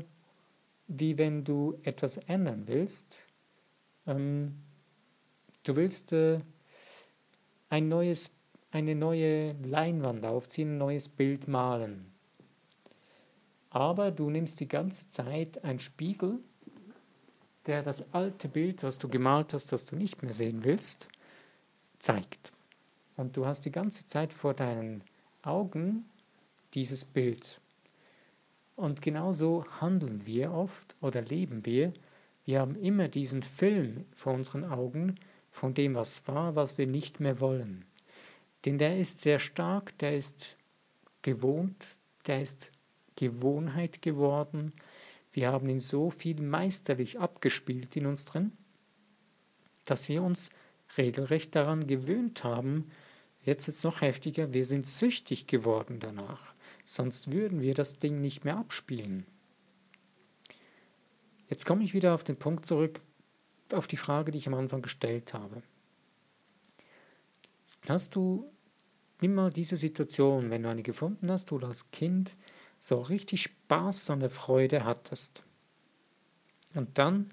wie 0.88 1.18
wenn 1.18 1.44
du 1.44 1.80
etwas 1.84 2.18
ändern 2.18 2.64
willst. 2.68 3.18
Ähm, 4.06 4.60
du 5.64 5.76
willst 5.76 6.12
äh, 6.14 6.40
ein 7.70 7.88
neues, 7.88 8.30
eine 8.72 8.96
neue 8.96 9.54
Leinwand 9.64 10.26
aufziehen, 10.26 10.76
ein 10.76 10.78
neues 10.78 11.10
Bild 11.10 11.48
malen. 11.48 12.12
Aber 13.70 14.12
du 14.12 14.30
nimmst 14.30 14.60
die 14.60 14.68
ganze 14.68 15.08
Zeit 15.08 15.64
einen 15.64 15.80
Spiegel 15.80 16.40
der 17.66 17.84
das 17.84 18.14
alte 18.14 18.48
Bild, 18.48 18.84
was 18.84 19.00
du 19.00 19.08
gemalt 19.08 19.54
hast, 19.54 19.72
das 19.72 19.86
du 19.86 19.96
nicht 19.96 20.24
mehr 20.24 20.34
sehen 20.34 20.64
willst, 20.64 21.08
zeigt. 22.00 22.52
Und 23.16 23.38
du 23.38 23.46
hast 23.46 23.66
die 23.66 23.72
ganze 23.72 24.06
Zeit 24.08 24.34
vor 24.34 24.54
deinen 24.54 25.04
Augen 25.44 26.06
dieses 26.74 27.06
Bild. 27.06 27.60
Und 28.76 29.02
genauso 29.02 29.66
handeln 29.80 30.26
wir 30.26 30.52
oft 30.52 30.96
oder 31.00 31.22
leben 31.22 31.66
wir. 31.66 31.94
Wir 32.46 32.60
haben 32.60 32.76
immer 32.76 33.08
diesen 33.08 33.44
Film 33.44 34.06
vor 34.14 34.34
unseren 34.34 34.66
Augen 34.66 35.16
von 35.52 35.74
dem, 35.74 35.96
was 35.96 36.28
war, 36.28 36.56
was 36.56 36.78
wir 36.78 36.88
nicht 36.88 37.20
mehr 37.20 37.40
wollen. 37.40 37.86
Denn 38.66 38.78
der 38.78 38.98
ist 38.98 39.22
sehr 39.22 39.40
stark, 39.40 39.98
der 40.00 40.16
ist 40.18 40.58
gewohnt, 41.22 41.98
der 42.26 42.42
ist 42.42 42.72
Gewohnheit 43.16 44.02
geworden 44.02 44.74
wir 45.34 45.52
haben 45.52 45.68
ihn 45.68 45.80
so 45.80 46.10
viel 46.10 46.42
meisterlich 46.42 47.20
abgespielt 47.20 47.96
in 47.96 48.06
uns 48.06 48.26
drin, 48.26 48.52
dass 49.86 50.08
wir 50.08 50.24
uns 50.24 50.52
regelrecht 50.98 51.56
daran 51.56 51.88
gewöhnt 51.88 52.44
haben, 52.44 52.92
jetzt 53.42 53.68
ist 53.68 53.78
es 53.78 53.84
noch 53.84 54.02
heftiger, 54.02 54.54
wir 54.54 54.66
sind 54.66 54.88
süchtig 54.88 55.48
geworden 55.48 56.00
danach, 56.00 56.54
sonst 56.86 57.32
würden 57.32 57.62
wir 57.62 57.74
das 57.74 58.00
Ding 58.00 58.22
nicht 58.22 58.46
mehr 58.46 58.58
abspielen. 58.58 59.26
Jetzt 61.50 61.66
komme 61.66 61.84
ich 61.84 61.94
wieder 61.94 62.14
auf 62.14 62.24
den 62.24 62.38
Punkt 62.38 62.66
zurück, 62.66 63.02
auf 63.74 63.88
die 63.88 63.98
Frage, 63.98 64.32
die 64.32 64.38
ich 64.38 64.48
am 64.48 64.54
Anfang 64.54 64.82
gestellt 64.82 65.34
habe. 65.34 65.62
Hast 67.88 68.16
du, 68.16 68.50
mal 69.22 69.52
diese 69.52 69.78
Situation, 69.78 70.50
wenn 70.50 70.64
du 70.64 70.70
eine 70.70 70.84
gefunden 70.84 71.32
hast 71.32 71.52
oder 71.52 71.70
als 71.70 71.92
Kind 71.92 72.36
so 72.86 72.98
richtig 72.98 73.44
Spaß 73.44 74.10
an 74.10 74.20
der 74.20 74.30
Freude 74.30 74.84
hattest. 74.84 75.44
Und 76.76 76.98
dann 76.98 77.30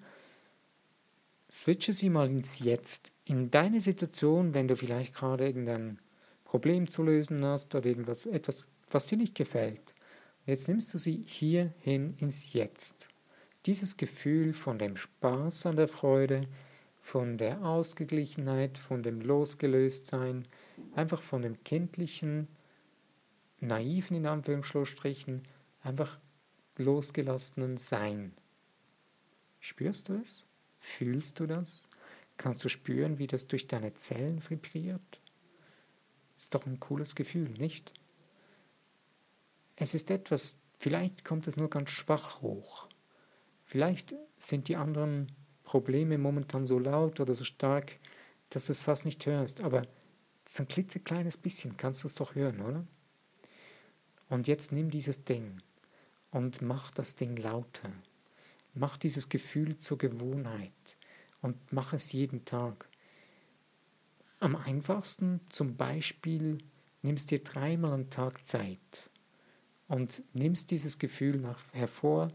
switche 1.51 1.93
sie 1.93 2.09
mal 2.09 2.31
ins 2.31 2.61
Jetzt, 2.61 3.11
in 3.25 3.51
deine 3.51 3.81
Situation, 3.81 4.55
wenn 4.55 4.69
du 4.69 4.77
vielleicht 4.77 5.13
gerade 5.13 5.47
irgendein 5.47 5.99
Problem 6.45 6.89
zu 6.89 7.03
lösen 7.03 7.45
hast 7.45 7.75
oder 7.75 7.87
irgendwas, 7.87 8.27
etwas, 8.27 8.69
was 8.91 9.07
dir 9.07 9.19
nicht 9.19 9.35
gefällt. 9.35 9.83
Jetzt 10.47 10.69
nimmst 10.69 10.95
du 10.95 10.99
sie 10.99 11.25
hierhin 11.27 12.15
ins 12.19 12.53
Jetzt. 12.53 13.09
Dieses 13.67 13.97
Gefühl 13.97 14.53
von 14.53 14.79
dem 14.79 14.97
Spaß 14.97 15.67
an 15.67 15.75
der 15.75 15.89
Freude, 15.89 16.47
von 17.01 17.39
der 17.39 17.65
Ausgeglichenheit, 17.65 18.79
von 18.79 19.03
dem 19.03 19.21
Losgelöstsein, 19.21 20.47
einfach 20.95 21.21
von 21.21 21.43
dem 21.43 21.65
kindlichen, 21.65 22.47
naiven, 23.61 24.17
in 24.17 24.27
Anführungsstrichen, 24.27 25.43
einfach 25.83 26.19
losgelassenen 26.77 27.77
Sein. 27.77 28.33
Spürst 29.61 30.09
du 30.09 30.15
es? 30.15 30.45
Fühlst 30.79 31.41
du 31.41 31.47
das? 31.47 31.85
Kannst 32.37 32.65
du 32.65 32.69
spüren, 32.69 33.19
wie 33.19 33.27
das 33.27 33.47
durch 33.47 33.67
deine 33.67 33.93
Zellen 33.95 34.43
vibriert? 34.49 35.21
Ist 36.35 36.55
doch 36.55 36.65
ein 36.65 36.81
cooles 36.81 37.15
Gefühl, 37.15 37.51
nicht? 37.51 37.93
Es 39.77 39.95
ist 39.95 40.11
etwas, 40.11 40.59
vielleicht 40.79 41.25
kommt 41.25 41.47
es 41.47 41.59
nur 41.59 41.69
ganz 41.69 41.91
schwach 41.91 42.41
hoch. 42.41 42.89
Vielleicht 43.67 44.15
sind 44.39 44.69
die 44.69 44.77
anderen 44.77 45.33
Probleme 45.65 46.19
momentan 46.19 46.65
so 46.65 46.79
laut 46.79 47.21
oder 47.21 47.35
so 47.35 47.45
stark, 47.45 47.99
dass 48.49 48.67
du 48.67 48.73
es 48.73 48.83
fast 48.83 49.05
nicht 49.05 49.25
hörst. 49.27 49.61
Aber 49.61 49.87
so 50.45 50.63
ein 50.63 50.69
klitzekleines 50.69 51.37
bisschen 51.37 51.77
kannst 51.77 52.03
du 52.03 52.09
es 52.09 52.15
doch 52.15 52.35
hören, 52.35 52.61
oder? 52.61 52.87
Und 54.31 54.49
jetzt 54.49 54.73
nimm 54.73 54.91
dieses 54.91 55.25
Ding 55.25 55.61
und 56.31 56.63
mach 56.63 56.91
das 56.93 57.17
Ding 57.17 57.37
lauter. 57.37 57.93
Mach 58.73 58.97
dieses 58.97 59.29
Gefühl 59.29 59.77
zur 59.77 59.99
Gewohnheit 59.99 60.73
und 61.43 61.57
mach 61.73 61.93
es 61.93 62.13
jeden 62.13 62.45
Tag. 62.45 62.89
Am 64.39 64.57
einfachsten 64.57 65.41
zum 65.51 65.77
Beispiel 65.77 66.59
nimmst 67.03 67.31
dir 67.31 67.43
dreimal 67.43 67.93
am 67.93 68.09
Tag 68.09 68.47
Zeit 68.47 69.11
und 69.89 70.23
nimmst 70.33 70.71
dieses 70.71 70.99
Gefühl 70.99 71.37
nach, 71.39 71.59
hervor 71.73 72.33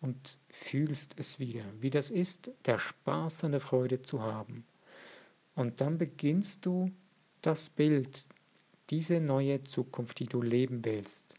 und 0.00 0.38
fühlst 0.50 1.14
es 1.16 1.40
wieder, 1.40 1.64
wie 1.80 1.90
das 1.90 2.10
ist, 2.10 2.50
der 2.66 2.78
Spaß 2.78 3.44
an 3.44 3.52
der 3.52 3.60
Freude 3.60 4.02
zu 4.02 4.22
haben. 4.22 4.66
Und 5.54 5.80
dann 5.80 5.96
beginnst 5.98 6.66
du 6.66 6.92
das 7.40 7.70
Bild, 7.70 8.26
diese 8.90 9.20
neue 9.20 9.62
Zukunft, 9.62 10.18
die 10.20 10.26
du 10.26 10.40
leben 10.42 10.84
willst, 10.84 11.34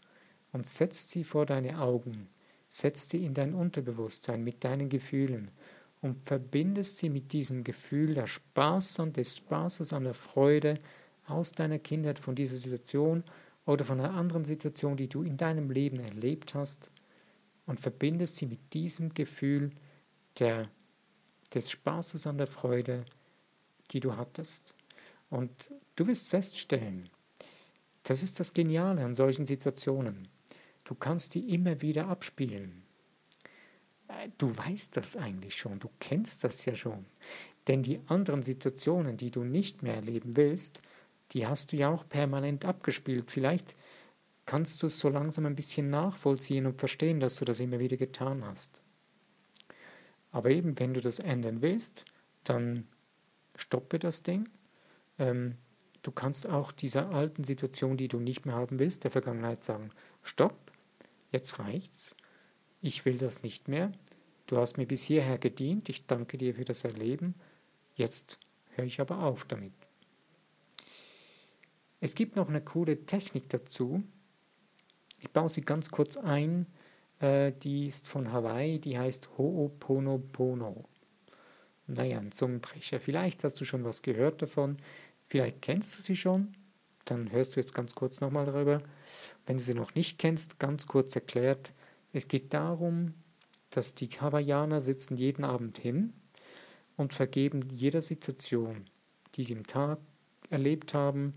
und 0.51 0.65
setzt 0.65 1.11
sie 1.11 1.23
vor 1.23 1.45
deine 1.45 1.79
Augen, 1.79 2.27
setzt 2.69 3.11
sie 3.11 3.25
in 3.25 3.33
dein 3.33 3.53
Unterbewusstsein 3.53 4.43
mit 4.43 4.63
deinen 4.63 4.89
Gefühlen 4.89 5.51
und 6.01 6.25
verbindest 6.25 6.97
sie 6.97 7.09
mit 7.09 7.33
diesem 7.33 7.63
Gefühl 7.63 8.13
der 8.13 8.27
Spaß 8.27 8.99
und 8.99 9.17
des 9.17 9.37
Spaßes 9.37 9.93
an 9.93 10.05
der 10.05 10.13
Freude 10.13 10.79
aus 11.27 11.51
deiner 11.51 11.79
Kindheit 11.79 12.19
von 12.19 12.35
dieser 12.35 12.57
Situation 12.57 13.23
oder 13.65 13.85
von 13.85 13.99
einer 13.99 14.13
anderen 14.13 14.45
Situation, 14.45 14.97
die 14.97 15.09
du 15.09 15.21
in 15.21 15.37
deinem 15.37 15.69
Leben 15.69 15.99
erlebt 15.99 16.55
hast. 16.55 16.89
und 17.65 17.79
verbindest 17.79 18.37
sie 18.37 18.47
mit 18.47 18.73
diesem 18.73 19.13
Gefühl 19.13 19.69
der, 20.39 20.67
des 21.53 21.69
Spaßes 21.69 22.25
an 22.25 22.39
der 22.39 22.47
Freude, 22.47 23.05
die 23.91 23.99
du 23.99 24.15
hattest. 24.15 24.73
Und 25.29 25.51
du 25.95 26.07
wirst 26.07 26.29
feststellen, 26.29 27.11
das 28.01 28.23
ist 28.23 28.39
das 28.39 28.53
Geniale 28.53 29.05
an 29.05 29.13
solchen 29.13 29.45
Situationen. 29.45 30.27
Du 30.89 30.95
kannst 30.95 31.35
die 31.35 31.53
immer 31.53 31.83
wieder 31.83 32.07
abspielen. 32.07 32.81
Du 34.39 34.57
weißt 34.57 34.97
das 34.97 35.17
eigentlich 35.17 35.55
schon, 35.55 35.77
du 35.77 35.87
kennst 35.99 36.43
das 36.43 36.65
ja 36.65 36.73
schon. 36.73 37.05
Denn 37.67 37.83
die 37.83 37.99
anderen 38.07 38.41
Situationen, 38.41 39.15
die 39.15 39.29
du 39.29 39.43
nicht 39.43 39.83
mehr 39.83 39.93
erleben 39.93 40.35
willst, 40.35 40.81
die 41.33 41.45
hast 41.45 41.71
du 41.71 41.77
ja 41.77 41.89
auch 41.89 42.09
permanent 42.09 42.65
abgespielt. 42.65 43.29
Vielleicht 43.29 43.75
kannst 44.47 44.81
du 44.81 44.87
es 44.87 44.97
so 44.97 45.09
langsam 45.09 45.45
ein 45.45 45.55
bisschen 45.55 45.91
nachvollziehen 45.91 46.65
und 46.65 46.79
verstehen, 46.79 47.19
dass 47.19 47.35
du 47.35 47.45
das 47.45 47.59
immer 47.59 47.77
wieder 47.77 47.97
getan 47.97 48.43
hast. 48.43 48.81
Aber 50.31 50.49
eben, 50.49 50.79
wenn 50.79 50.95
du 50.95 51.01
das 51.01 51.19
ändern 51.19 51.61
willst, 51.61 52.05
dann 52.45 52.87
stoppe 53.55 53.99
das 53.99 54.23
Ding. 54.23 54.49
Ähm, 55.19 55.55
du 56.01 56.09
kannst 56.09 56.49
auch 56.49 56.71
dieser 56.71 57.11
alten 57.11 57.43
Situation, 57.43 57.95
die 57.95 58.07
du 58.07 58.19
nicht 58.19 58.47
mehr 58.47 58.55
haben 58.55 58.79
willst, 58.79 59.03
der 59.03 59.11
Vergangenheit 59.11 59.61
sagen, 59.61 59.91
stopp, 60.23 60.68
jetzt 61.31 61.59
reicht's, 61.59 62.15
ich 62.81 63.05
will 63.05 63.17
das 63.17 63.43
nicht 63.43 63.67
mehr, 63.67 63.91
du 64.47 64.57
hast 64.57 64.77
mir 64.77 64.87
bis 64.87 65.03
hierher 65.03 65.37
gedient, 65.37 65.89
ich 65.89 66.05
danke 66.05 66.37
dir 66.37 66.55
für 66.55 66.65
das 66.65 66.83
Erleben, 66.83 67.35
jetzt 67.95 68.39
höre 68.75 68.85
ich 68.85 69.01
aber 69.01 69.23
auf 69.23 69.45
damit. 69.45 69.73
Es 71.99 72.15
gibt 72.15 72.35
noch 72.35 72.49
eine 72.49 72.61
coole 72.61 73.05
Technik 73.05 73.49
dazu, 73.49 74.03
ich 75.19 75.31
baue 75.31 75.49
sie 75.49 75.61
ganz 75.61 75.91
kurz 75.91 76.17
ein, 76.17 76.65
äh, 77.19 77.51
die 77.51 77.87
ist 77.87 78.07
von 78.07 78.31
Hawaii, 78.31 78.79
die 78.79 78.97
heißt 78.97 79.29
Ho'oponopono. 79.37 80.85
Naja, 81.87 82.19
ein 82.19 82.31
Zungenbrecher. 82.31 82.99
Vielleicht 82.99 83.43
hast 83.43 83.59
du 83.59 83.65
schon 83.65 83.83
was 83.83 84.01
gehört 84.01 84.41
davon, 84.41 84.77
vielleicht 85.25 85.61
kennst 85.61 85.97
du 85.97 86.01
sie 86.01 86.15
schon, 86.15 86.55
dann 87.05 87.31
hörst 87.31 87.55
du 87.55 87.59
jetzt 87.59 87.73
ganz 87.73 87.95
kurz 87.95 88.21
nochmal 88.21 88.45
darüber. 88.45 88.81
Wenn 89.45 89.57
du 89.57 89.63
sie 89.63 89.73
noch 89.73 89.95
nicht 89.95 90.19
kennst, 90.19 90.59
ganz 90.59 90.87
kurz 90.87 91.15
erklärt, 91.15 91.73
es 92.13 92.27
geht 92.27 92.53
darum, 92.53 93.13
dass 93.69 93.95
die 93.95 94.07
Hawaiianer 94.07 94.81
sitzen 94.81 95.17
jeden 95.17 95.43
Abend 95.43 95.77
hin 95.77 96.13
und 96.97 97.13
vergeben 97.13 97.69
jeder 97.71 98.01
Situation, 98.01 98.85
die 99.35 99.43
sie 99.43 99.53
im 99.53 99.67
Tag 99.67 99.99
erlebt 100.49 100.93
haben 100.93 101.35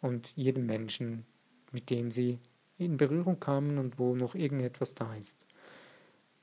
und 0.00 0.32
jedem 0.36 0.66
Menschen, 0.66 1.24
mit 1.72 1.90
dem 1.90 2.10
sie 2.10 2.38
in 2.78 2.96
Berührung 2.96 3.40
kamen 3.40 3.78
und 3.78 3.98
wo 3.98 4.14
noch 4.14 4.34
irgendetwas 4.34 4.94
da 4.94 5.14
ist. 5.14 5.38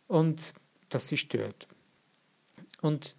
Und 0.07 0.53
das 0.89 1.07
sie 1.07 1.17
stört. 1.17 1.67
Und 2.81 3.15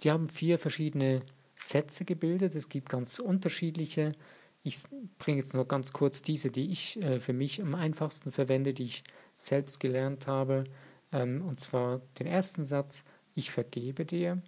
die 0.00 0.10
haben 0.10 0.28
vier 0.28 0.58
verschiedene 0.58 1.22
Sätze 1.56 2.04
gebildet. 2.04 2.54
Es 2.54 2.68
gibt 2.68 2.88
ganz 2.88 3.18
unterschiedliche. 3.18 4.12
Ich 4.62 4.82
bringe 5.18 5.38
jetzt 5.38 5.54
nur 5.54 5.66
ganz 5.66 5.92
kurz 5.92 6.22
diese, 6.22 6.50
die 6.50 6.70
ich 6.70 7.00
äh, 7.02 7.20
für 7.20 7.32
mich 7.32 7.62
am 7.62 7.74
einfachsten 7.74 8.32
verwende, 8.32 8.74
die 8.74 8.84
ich 8.84 9.04
selbst 9.34 9.80
gelernt 9.80 10.26
habe. 10.26 10.64
Ähm, 11.12 11.42
und 11.42 11.60
zwar 11.60 12.00
den 12.18 12.26
ersten 12.26 12.64
Satz, 12.64 13.04
ich 13.34 13.50
vergebe 13.50 14.04
dir. 14.04 14.42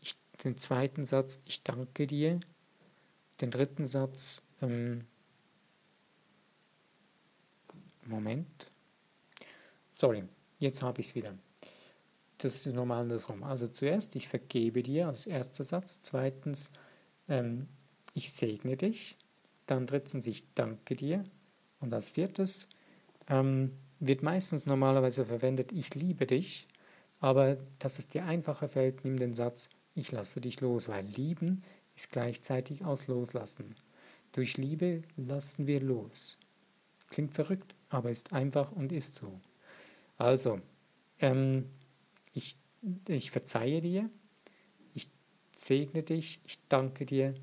Ich, 0.00 0.16
den 0.44 0.56
zweiten 0.56 1.04
Satz, 1.04 1.40
ich 1.44 1.62
danke 1.62 2.06
dir. 2.06 2.40
Den 3.40 3.50
dritten 3.50 3.86
Satz, 3.86 4.42
ähm, 4.62 5.04
Moment. 8.04 8.70
Sorry, 9.90 10.24
jetzt 10.58 10.82
habe 10.82 11.00
ich 11.00 11.08
es 11.08 11.14
wieder. 11.14 11.36
Das 12.38 12.66
ist 12.66 12.74
normal 12.74 13.02
andersrum. 13.02 13.44
Also 13.44 13.68
zuerst, 13.68 14.16
ich 14.16 14.26
vergebe 14.26 14.82
dir 14.82 15.06
als 15.06 15.26
erster 15.26 15.62
Satz. 15.62 16.00
Zweitens, 16.02 16.70
ähm, 17.28 17.68
ich 18.14 18.32
segne 18.32 18.76
dich. 18.76 19.16
Dann 19.66 19.86
drittens, 19.86 20.26
ich 20.26 20.52
danke 20.54 20.96
dir. 20.96 21.24
Und 21.80 21.92
als 21.92 22.10
viertes, 22.10 22.68
ähm, 23.28 23.72
wird 24.00 24.22
meistens 24.22 24.66
normalerweise 24.66 25.26
verwendet, 25.26 25.72
ich 25.72 25.94
liebe 25.94 26.26
dich, 26.26 26.66
aber 27.20 27.56
dass 27.78 27.98
es 27.98 28.08
dir 28.08 28.24
einfacher 28.24 28.68
fällt, 28.68 29.04
nimm 29.04 29.16
den 29.16 29.32
Satz, 29.32 29.68
ich 29.94 30.10
lasse 30.10 30.40
dich 30.40 30.60
los, 30.60 30.88
weil 30.88 31.04
lieben 31.06 31.62
ist 31.94 32.10
gleichzeitig 32.10 32.84
aus 32.84 33.06
loslassen. 33.06 33.76
Durch 34.32 34.56
Liebe 34.56 35.02
lassen 35.16 35.66
wir 35.66 35.80
los. 35.80 36.38
Klingt 37.10 37.34
verrückt, 37.34 37.74
aber 37.90 38.10
ist 38.10 38.32
einfach 38.32 38.72
und 38.72 38.90
ist 38.90 39.14
so. 39.14 39.40
Also, 40.16 40.60
ähm, 41.20 41.68
ich, 42.32 42.56
ich 43.08 43.30
verzeihe 43.30 43.82
dir, 43.82 44.08
ich 44.94 45.10
segne 45.54 46.02
dich, 46.02 46.40
ich 46.44 46.58
danke 46.68 47.04
dir, 47.04 47.34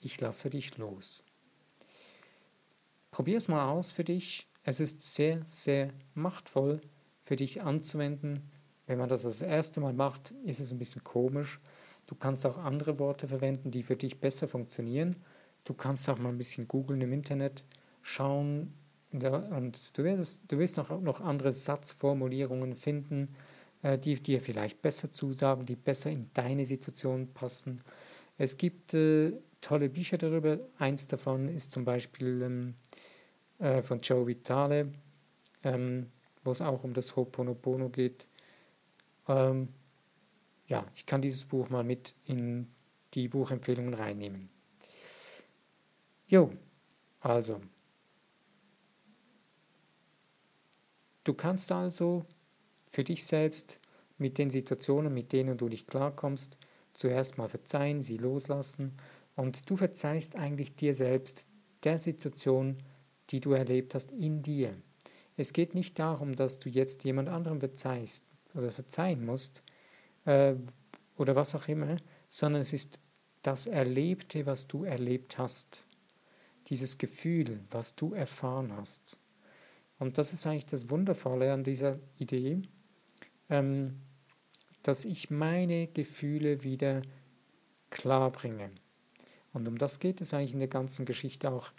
ich 0.00 0.20
lasse 0.20 0.48
dich 0.48 0.78
los. 0.78 1.22
Probier 3.10 3.38
es 3.38 3.48
mal 3.48 3.68
aus 3.68 3.90
für 3.90 4.04
dich 4.04 4.48
es 4.68 4.80
ist 4.80 5.14
sehr, 5.14 5.40
sehr 5.46 5.94
machtvoll 6.12 6.82
für 7.22 7.36
dich 7.36 7.62
anzuwenden. 7.62 8.50
Wenn 8.86 8.98
man 8.98 9.08
das 9.08 9.22
das 9.22 9.40
erste 9.40 9.80
Mal 9.80 9.94
macht, 9.94 10.34
ist 10.44 10.60
es 10.60 10.72
ein 10.72 10.78
bisschen 10.78 11.02
komisch. 11.04 11.58
Du 12.06 12.14
kannst 12.14 12.44
auch 12.44 12.58
andere 12.58 12.98
Worte 12.98 13.28
verwenden, 13.28 13.70
die 13.70 13.82
für 13.82 13.96
dich 13.96 14.20
besser 14.20 14.46
funktionieren. 14.46 15.16
Du 15.64 15.72
kannst 15.72 16.06
auch 16.10 16.18
mal 16.18 16.28
ein 16.28 16.36
bisschen 16.36 16.68
googeln 16.68 17.00
im 17.00 17.14
Internet, 17.14 17.64
schauen 18.02 18.74
und 19.10 19.96
du 19.96 20.04
wirst, 20.04 20.42
du 20.48 20.58
wirst 20.58 20.76
noch, 20.76 21.00
noch 21.00 21.22
andere 21.22 21.52
Satzformulierungen 21.52 22.74
finden, 22.74 23.34
äh, 23.80 23.98
die 23.98 24.16
dir 24.16 24.42
vielleicht 24.42 24.82
besser 24.82 25.10
zusagen, 25.10 25.64
die 25.64 25.76
besser 25.76 26.10
in 26.10 26.28
deine 26.34 26.66
Situation 26.66 27.28
passen. 27.32 27.80
Es 28.36 28.58
gibt 28.58 28.92
äh, 28.92 29.32
tolle 29.62 29.88
Bücher 29.88 30.18
darüber. 30.18 30.58
Eins 30.78 31.08
davon 31.08 31.48
ist 31.48 31.72
zum 31.72 31.86
Beispiel 31.86 32.42
ähm, 32.42 32.74
äh, 33.58 33.82
von 33.82 34.00
Joe 34.00 34.26
Vitale, 34.26 34.92
ähm, 35.64 36.10
wo 36.44 36.50
es 36.50 36.60
auch 36.60 36.84
um 36.84 36.92
das 36.92 37.16
Ho'oponopono 37.16 37.88
geht. 37.88 38.26
Ähm, 39.26 39.68
ja, 40.66 40.84
ich 40.94 41.06
kann 41.06 41.22
dieses 41.22 41.44
Buch 41.44 41.70
mal 41.70 41.84
mit 41.84 42.14
in 42.24 42.68
die 43.14 43.28
Buchempfehlungen 43.28 43.94
reinnehmen. 43.94 44.48
Jo, 46.26 46.52
also. 47.20 47.60
Du 51.24 51.34
kannst 51.34 51.72
also 51.72 52.24
für 52.88 53.04
dich 53.04 53.24
selbst 53.24 53.80
mit 54.18 54.38
den 54.38 54.50
Situationen, 54.50 55.12
mit 55.12 55.32
denen 55.32 55.58
du 55.58 55.68
nicht 55.68 55.86
klarkommst, 55.86 56.56
zuerst 56.92 57.38
mal 57.38 57.48
verzeihen, 57.48 58.02
sie 58.02 58.16
loslassen 58.16 58.96
und 59.36 59.70
du 59.70 59.76
verzeihst 59.76 60.36
eigentlich 60.36 60.74
dir 60.74 60.94
selbst 60.94 61.46
der 61.84 61.98
Situation, 61.98 62.82
die 63.30 63.40
du 63.40 63.52
erlebt 63.52 63.94
hast 63.94 64.12
in 64.12 64.42
dir. 64.42 64.74
Es 65.36 65.52
geht 65.52 65.74
nicht 65.74 65.98
darum, 65.98 66.34
dass 66.34 66.58
du 66.58 66.68
jetzt 66.68 67.04
jemand 67.04 67.28
anderem 67.28 67.60
verzeihst 67.60 68.24
oder 68.54 68.70
verzeihen 68.70 69.24
musst 69.24 69.62
äh, 70.24 70.54
oder 71.16 71.36
was 71.36 71.54
auch 71.54 71.68
immer, 71.68 71.96
sondern 72.28 72.62
es 72.62 72.72
ist 72.72 72.98
das 73.42 73.66
Erlebte, 73.66 74.46
was 74.46 74.66
du 74.66 74.84
erlebt 74.84 75.38
hast. 75.38 75.84
Dieses 76.68 76.98
Gefühl, 76.98 77.60
was 77.70 77.94
du 77.94 78.12
erfahren 78.12 78.76
hast. 78.76 79.16
Und 79.98 80.18
das 80.18 80.32
ist 80.32 80.46
eigentlich 80.46 80.66
das 80.66 80.90
Wundervolle 80.90 81.52
an 81.52 81.64
dieser 81.64 81.98
Idee, 82.18 82.62
ähm, 83.48 84.00
dass 84.82 85.04
ich 85.04 85.30
meine 85.30 85.86
Gefühle 85.88 86.62
wieder 86.62 87.02
klar 87.90 88.30
bringe. 88.30 88.70
Und 89.52 89.66
um 89.66 89.78
das 89.78 89.98
geht 89.98 90.20
es 90.20 90.34
eigentlich 90.34 90.52
in 90.52 90.60
der 90.60 90.68
ganzen 90.68 91.06
Geschichte 91.06 91.50
auch 91.50 91.72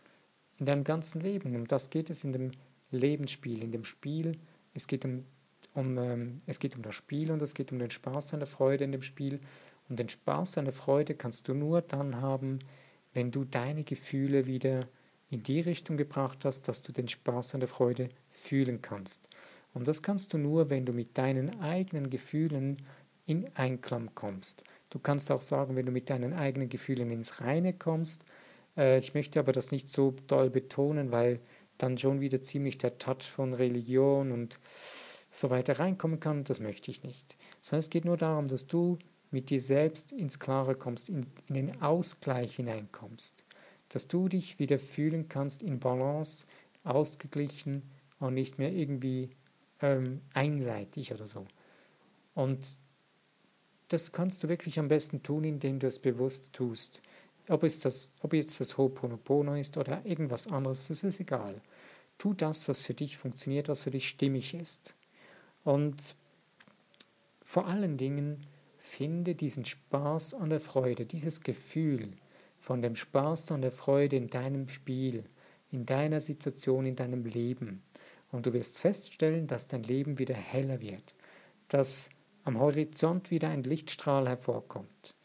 in 0.60 0.66
deinem 0.66 0.84
ganzen 0.84 1.22
Leben. 1.22 1.56
Um 1.56 1.68
das 1.68 1.90
geht 1.90 2.10
es 2.10 2.24
in 2.24 2.34
dem 2.34 2.52
Lebensspiel, 2.92 3.64
in 3.64 3.72
dem 3.72 3.84
Spiel. 3.84 4.38
Es 4.74 4.88
geht 4.88 5.06
um, 5.06 5.26
um, 5.74 5.98
ähm, 5.98 6.40
es 6.46 6.60
geht 6.60 6.76
um 6.76 6.82
das 6.82 6.96
Spiel 6.96 7.32
und 7.32 7.42
es 7.42 7.54
geht 7.54 7.72
um 7.72 7.80
den 7.80 7.90
Spaß 7.90 8.34
und 8.34 8.48
Freude 8.48 8.84
in 8.84 8.92
dem 8.92 9.02
Spiel. 9.02 9.40
Und 9.88 10.00
den 10.00 10.10
Spaß 10.10 10.58
und 10.58 10.72
Freude 10.72 11.16
kannst 11.16 11.48
du 11.48 11.54
nur 11.54 11.82
dann 11.82 12.22
haben, 12.22 12.60
wenn 13.14 13.32
du 13.32 13.44
deine 13.44 13.84
Gefühle 13.84 14.46
wieder 14.46 14.88
in 15.32 15.44
die 15.44 15.62
Richtung 15.62 15.98
gebracht 15.98 16.46
hast, 16.46 16.68
dass 16.68 16.82
du 16.82 16.92
den 16.92 17.08
Spaß 17.08 17.56
und 17.56 17.68
Freude 17.68 18.10
fühlen 18.30 18.82
kannst. 18.82 19.28
Und 19.74 19.88
das 19.88 20.02
kannst 20.02 20.34
du 20.34 20.38
nur, 20.38 20.70
wenn 20.70 20.86
du 20.86 20.94
mit 20.94 21.18
deinen 21.18 21.60
eigenen 21.62 22.10
Gefühlen 22.10 22.78
in 23.26 23.48
Einklang 23.56 24.10
kommst. 24.16 24.64
Du 24.90 24.98
kannst 24.98 25.32
auch 25.32 25.42
sagen, 25.42 25.76
wenn 25.76 25.86
du 25.86 25.92
mit 25.92 26.10
deinen 26.10 26.34
eigenen 26.34 26.70
Gefühlen 26.70 27.12
ins 27.12 27.42
Reine 27.42 27.74
kommst, 27.74 28.24
äh, 28.78 28.98
ich 28.98 29.14
möchte 29.14 29.40
aber 29.40 29.52
das 29.52 29.72
nicht 29.72 29.90
so 29.90 30.16
doll 30.28 30.50
betonen, 30.50 31.12
weil 31.12 31.40
dann 31.78 31.98
schon 31.98 32.20
wieder 32.20 32.42
ziemlich 32.42 32.78
der 32.78 32.98
Touch 32.98 33.24
von 33.24 33.54
Religion 33.54 34.32
und 34.32 34.60
so 35.32 35.50
weiter 35.50 35.80
reinkommen 35.80 36.20
kann. 36.20 36.44
Das 36.44 36.60
möchte 36.60 36.92
ich 36.92 37.04
nicht. 37.04 37.38
Sondern 37.62 37.80
es 37.80 37.90
geht 37.90 38.06
nur 38.06 38.18
darum, 38.18 38.48
dass 38.48 38.68
du 38.68 38.98
mit 39.32 39.50
dir 39.50 39.62
selbst 39.62 40.12
ins 40.12 40.40
Klare 40.40 40.76
kommst, 40.76 41.10
in, 41.10 41.26
in 41.48 41.56
den 41.56 41.82
Ausgleich 41.82 42.56
hineinkommst. 42.56 43.44
Dass 43.90 44.08
du 44.08 44.28
dich 44.28 44.60
wieder 44.60 44.80
fühlen 44.80 45.30
kannst 45.30 45.64
in 45.64 45.80
Balance, 45.80 46.46
ausgeglichen 46.84 47.84
und 48.20 48.34
nicht 48.34 48.58
mehr 48.58 48.72
irgendwie 48.72 49.30
ähm, 49.82 50.22
einseitig 50.34 51.14
oder 51.14 51.28
so. 51.28 51.46
Und 52.34 52.78
das 53.90 54.12
kannst 54.12 54.44
du 54.44 54.50
wirklich 54.50 54.80
am 54.80 54.88
besten 54.88 55.24
tun, 55.24 55.44
indem 55.44 55.80
du 55.80 55.88
es 55.88 56.00
bewusst 56.00 56.54
tust. 56.54 57.02
Ob, 57.50 57.64
es 57.64 57.80
das, 57.80 58.12
ob 58.22 58.34
jetzt 58.34 58.60
das 58.60 58.78
Ho'oponopono 58.78 59.60
ist 59.60 59.76
oder 59.78 60.06
irgendwas 60.06 60.48
anderes, 60.48 60.88
das 60.88 61.04
ist 61.04 61.20
egal. 61.20 61.62
Tu 62.18 62.34
das, 62.34 62.70
was 62.70 62.86
für 62.86 62.94
dich 62.94 63.18
funktioniert, 63.18 63.70
was 63.70 63.84
für 63.84 63.92
dich 63.92 64.08
stimmig 64.08 64.54
ist. 64.54 64.94
Und 65.64 66.16
vor 67.42 67.66
allen 67.66 67.98
Dingen 67.98 68.46
finde 68.78 69.34
diesen 69.34 69.66
Spaß 69.66 70.36
an 70.36 70.50
der 70.50 70.60
Freude, 70.60 71.06
dieses 71.06 71.42
Gefühl 71.42 72.12
von 72.60 72.82
dem 72.82 72.96
Spaß 72.96 73.52
an 73.52 73.62
der 73.62 73.72
Freude 73.72 74.16
in 74.16 74.30
deinem 74.30 74.70
Spiel, 74.70 75.24
in 75.72 75.86
deiner 75.86 76.22
Situation, 76.22 76.86
in 76.86 76.96
deinem 76.96 77.26
Leben. 77.26 77.82
Und 78.32 78.46
du 78.46 78.54
wirst 78.54 78.80
feststellen, 78.80 79.48
dass 79.48 79.68
dein 79.68 79.84
Leben 79.84 80.20
wieder 80.20 80.36
heller 80.36 80.82
wird, 80.82 81.16
dass 81.68 82.10
am 82.44 82.60
Horizont 82.60 83.32
wieder 83.32 83.50
ein 83.50 83.64
Lichtstrahl 83.64 84.28
hervorkommt 84.28 85.16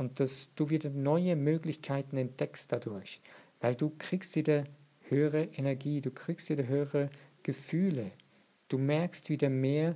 und 0.00 0.18
dass 0.18 0.54
du 0.54 0.70
wieder 0.70 0.88
neue 0.88 1.36
Möglichkeiten 1.36 2.16
entdeckst 2.16 2.72
dadurch, 2.72 3.20
weil 3.60 3.74
du 3.74 3.92
kriegst 3.98 4.34
wieder 4.34 4.64
höhere 5.02 5.42
Energie, 5.54 6.00
du 6.00 6.10
kriegst 6.10 6.48
wieder 6.48 6.66
höhere 6.66 7.10
Gefühle, 7.42 8.10
du 8.68 8.78
merkst 8.78 9.28
wieder 9.28 9.50
mehr, 9.50 9.92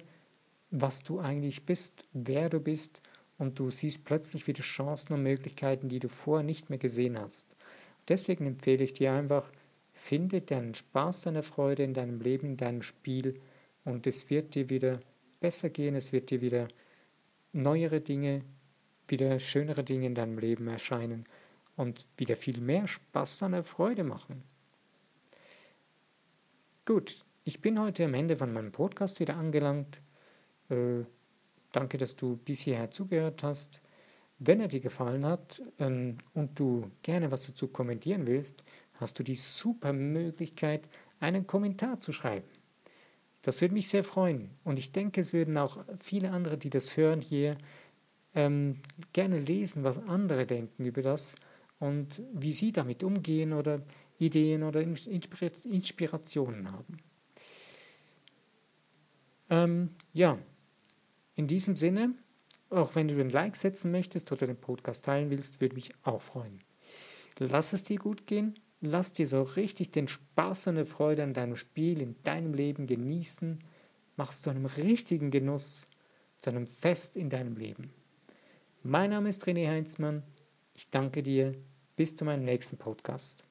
was 0.71 1.05
du 1.05 1.21
eigentlich 1.21 1.65
bist, 1.65 2.05
wer 2.13 2.51
du 2.51 2.61
bist 2.61 3.01
und 3.39 3.59
du 3.59 3.71
siehst 3.71 4.05
plötzlich 4.05 4.47
wieder 4.47 4.63
Chancen 4.63 5.15
und 5.15 5.23
Möglichkeiten, 5.23 5.89
die 5.89 6.01
du 6.01 6.09
vorher 6.09 6.45
nicht 6.45 6.69
mehr 6.69 6.79
gesehen 6.79 7.19
hast. 7.19 7.57
Deswegen 8.07 8.45
empfehle 8.45 8.85
ich 8.85 8.93
dir 8.93 9.15
einfach, 9.15 9.51
finde 9.95 10.43
deinen 10.43 10.75
Spaß, 10.75 11.23
deine 11.23 11.43
Freude 11.43 11.83
in 11.83 11.95
deinem 11.95 12.21
Leben, 12.21 12.49
in 12.49 12.57
deinem 12.59 12.83
Spiel 12.83 13.41
und 13.87 14.07
es 14.07 14.29
wird 14.29 14.55
dir 14.55 14.69
wieder 14.69 15.01
besser 15.41 15.71
gehen, 15.71 15.95
es 15.95 16.13
wird 16.13 16.29
dir 16.29 16.43
wieder 16.43 16.69
neuere 17.55 18.03
Dinge, 18.03 18.43
wieder 19.09 19.39
schönere 19.39 19.85
Dinge 19.85 20.07
in 20.07 20.15
deinem 20.15 20.39
Leben 20.39 20.69
erscheinen 20.69 21.27
und 21.77 22.07
wieder 22.17 22.37
viel 22.37 22.61
mehr 22.61 22.87
Spaß 22.87 23.43
an 23.45 23.53
der 23.53 23.63
Freude 23.63 24.05
machen. 24.05 24.43
Gut, 26.85 27.25
ich 27.45 27.61
bin 27.61 27.81
heute 27.81 28.05
am 28.05 28.15
Ende 28.15 28.37
von 28.37 28.53
meinem 28.53 28.73
Podcast 28.73 29.21
wieder 29.21 29.37
angelangt. 29.37 30.01
Äh, 30.69 31.05
danke, 31.73 31.99
dass 31.99 32.17
du 32.17 32.37
bis 32.37 32.61
hierher 32.61 32.91
zugehört 32.91 33.43
hast. 33.43 33.81
Wenn 34.39 34.61
er 34.61 34.69
dir 34.69 34.81
gefallen 34.81 35.25
hat 35.25 35.63
ähm, 35.79 36.19
und 36.35 36.59
du 36.59 36.91
gerne 37.03 37.31
was 37.31 37.47
dazu 37.47 37.69
kommentieren 37.69 38.27
willst, 38.27 38.65
hast 38.95 39.19
du 39.19 39.23
die 39.23 39.35
super 39.35 39.93
Möglichkeit, 39.93 40.89
einen 41.21 41.47
Kommentar 41.47 41.99
zu 41.99 42.13
schreiben. 42.13 42.49
Das 43.43 43.61
würde 43.61 43.75
mich 43.75 43.89
sehr 43.89 44.05
freuen. 44.05 44.51
Und 44.65 44.79
ich 44.79 44.93
denke, 44.93 45.21
es 45.21 45.33
würden 45.33 45.59
auch 45.59 45.85
viele 45.99 46.31
andere, 46.31 46.57
die 46.57 46.71
das 46.71 46.97
hören 46.97 47.21
hier, 47.21 47.59
ähm, 48.35 48.81
gerne 49.13 49.39
lesen, 49.39 49.85
was 49.85 49.99
andere 49.99 50.47
denken 50.47 50.85
über 50.85 51.03
das 51.03 51.37
und 51.79 52.23
wie 52.33 52.53
sie 52.53 52.73
damit 52.73 53.03
umgehen 53.05 53.53
oder 53.53 53.83
Ideen 54.19 54.63
oder 54.63 54.81
Inspirationen 54.81 56.73
haben. 56.73 56.97
Ähm, 59.51 59.91
ja, 60.13 60.39
in 61.37 61.47
diesem 61.47 61.77
Sinne, 61.77 62.15
auch 62.71 62.95
wenn 62.95 63.09
du 63.09 63.21
ein 63.21 63.29
Like 63.29 63.57
setzen 63.57 63.91
möchtest 63.91 64.33
oder 64.33 64.47
den 64.47 64.57
Podcast 64.57 65.05
teilen 65.05 65.31
willst, 65.31 65.61
würde 65.61 65.75
mich 65.75 65.91
auch 66.03 66.23
freuen. 66.23 66.61
Lass 67.39 67.73
es 67.73 67.85
dir 67.85 67.99
gut 67.99 68.27
gehen 68.27 68.59
Lass 68.87 69.15
dir 69.15 69.27
so 69.27 69.41
richtig 69.41 69.93
den 69.93 70.09
Spaß 70.09 70.67
und 70.67 70.77
die 70.77 70.85
Freude 70.85 71.23
an 71.23 71.33
deinem 71.33 71.57
Spiel, 71.57 72.03
in 72.03 72.17
deinem 72.23 72.53
Leben 72.53 72.87
genießen. 72.87 73.65
Mach 74.17 74.31
es 74.31 74.43
zu 74.43 74.51
einem 74.51 74.67
richtigen 74.67 75.31
Genuss, 75.31 75.87
zu 76.37 76.51
einem 76.51 76.67
Fest 76.67 77.17
in 77.17 77.31
deinem 77.31 77.57
Leben. 77.57 77.95
Mein 78.87 79.09
Name 79.09 79.31
ist 79.31 79.47
René 79.47 79.67
Heinzmann. 79.67 80.23
Ich 80.75 80.91
danke 80.91 81.23
dir. 81.23 81.55
Bis 81.97 82.17
zu 82.17 82.27
meinem 82.27 82.45
nächsten 82.45 82.77
Podcast. 82.77 83.43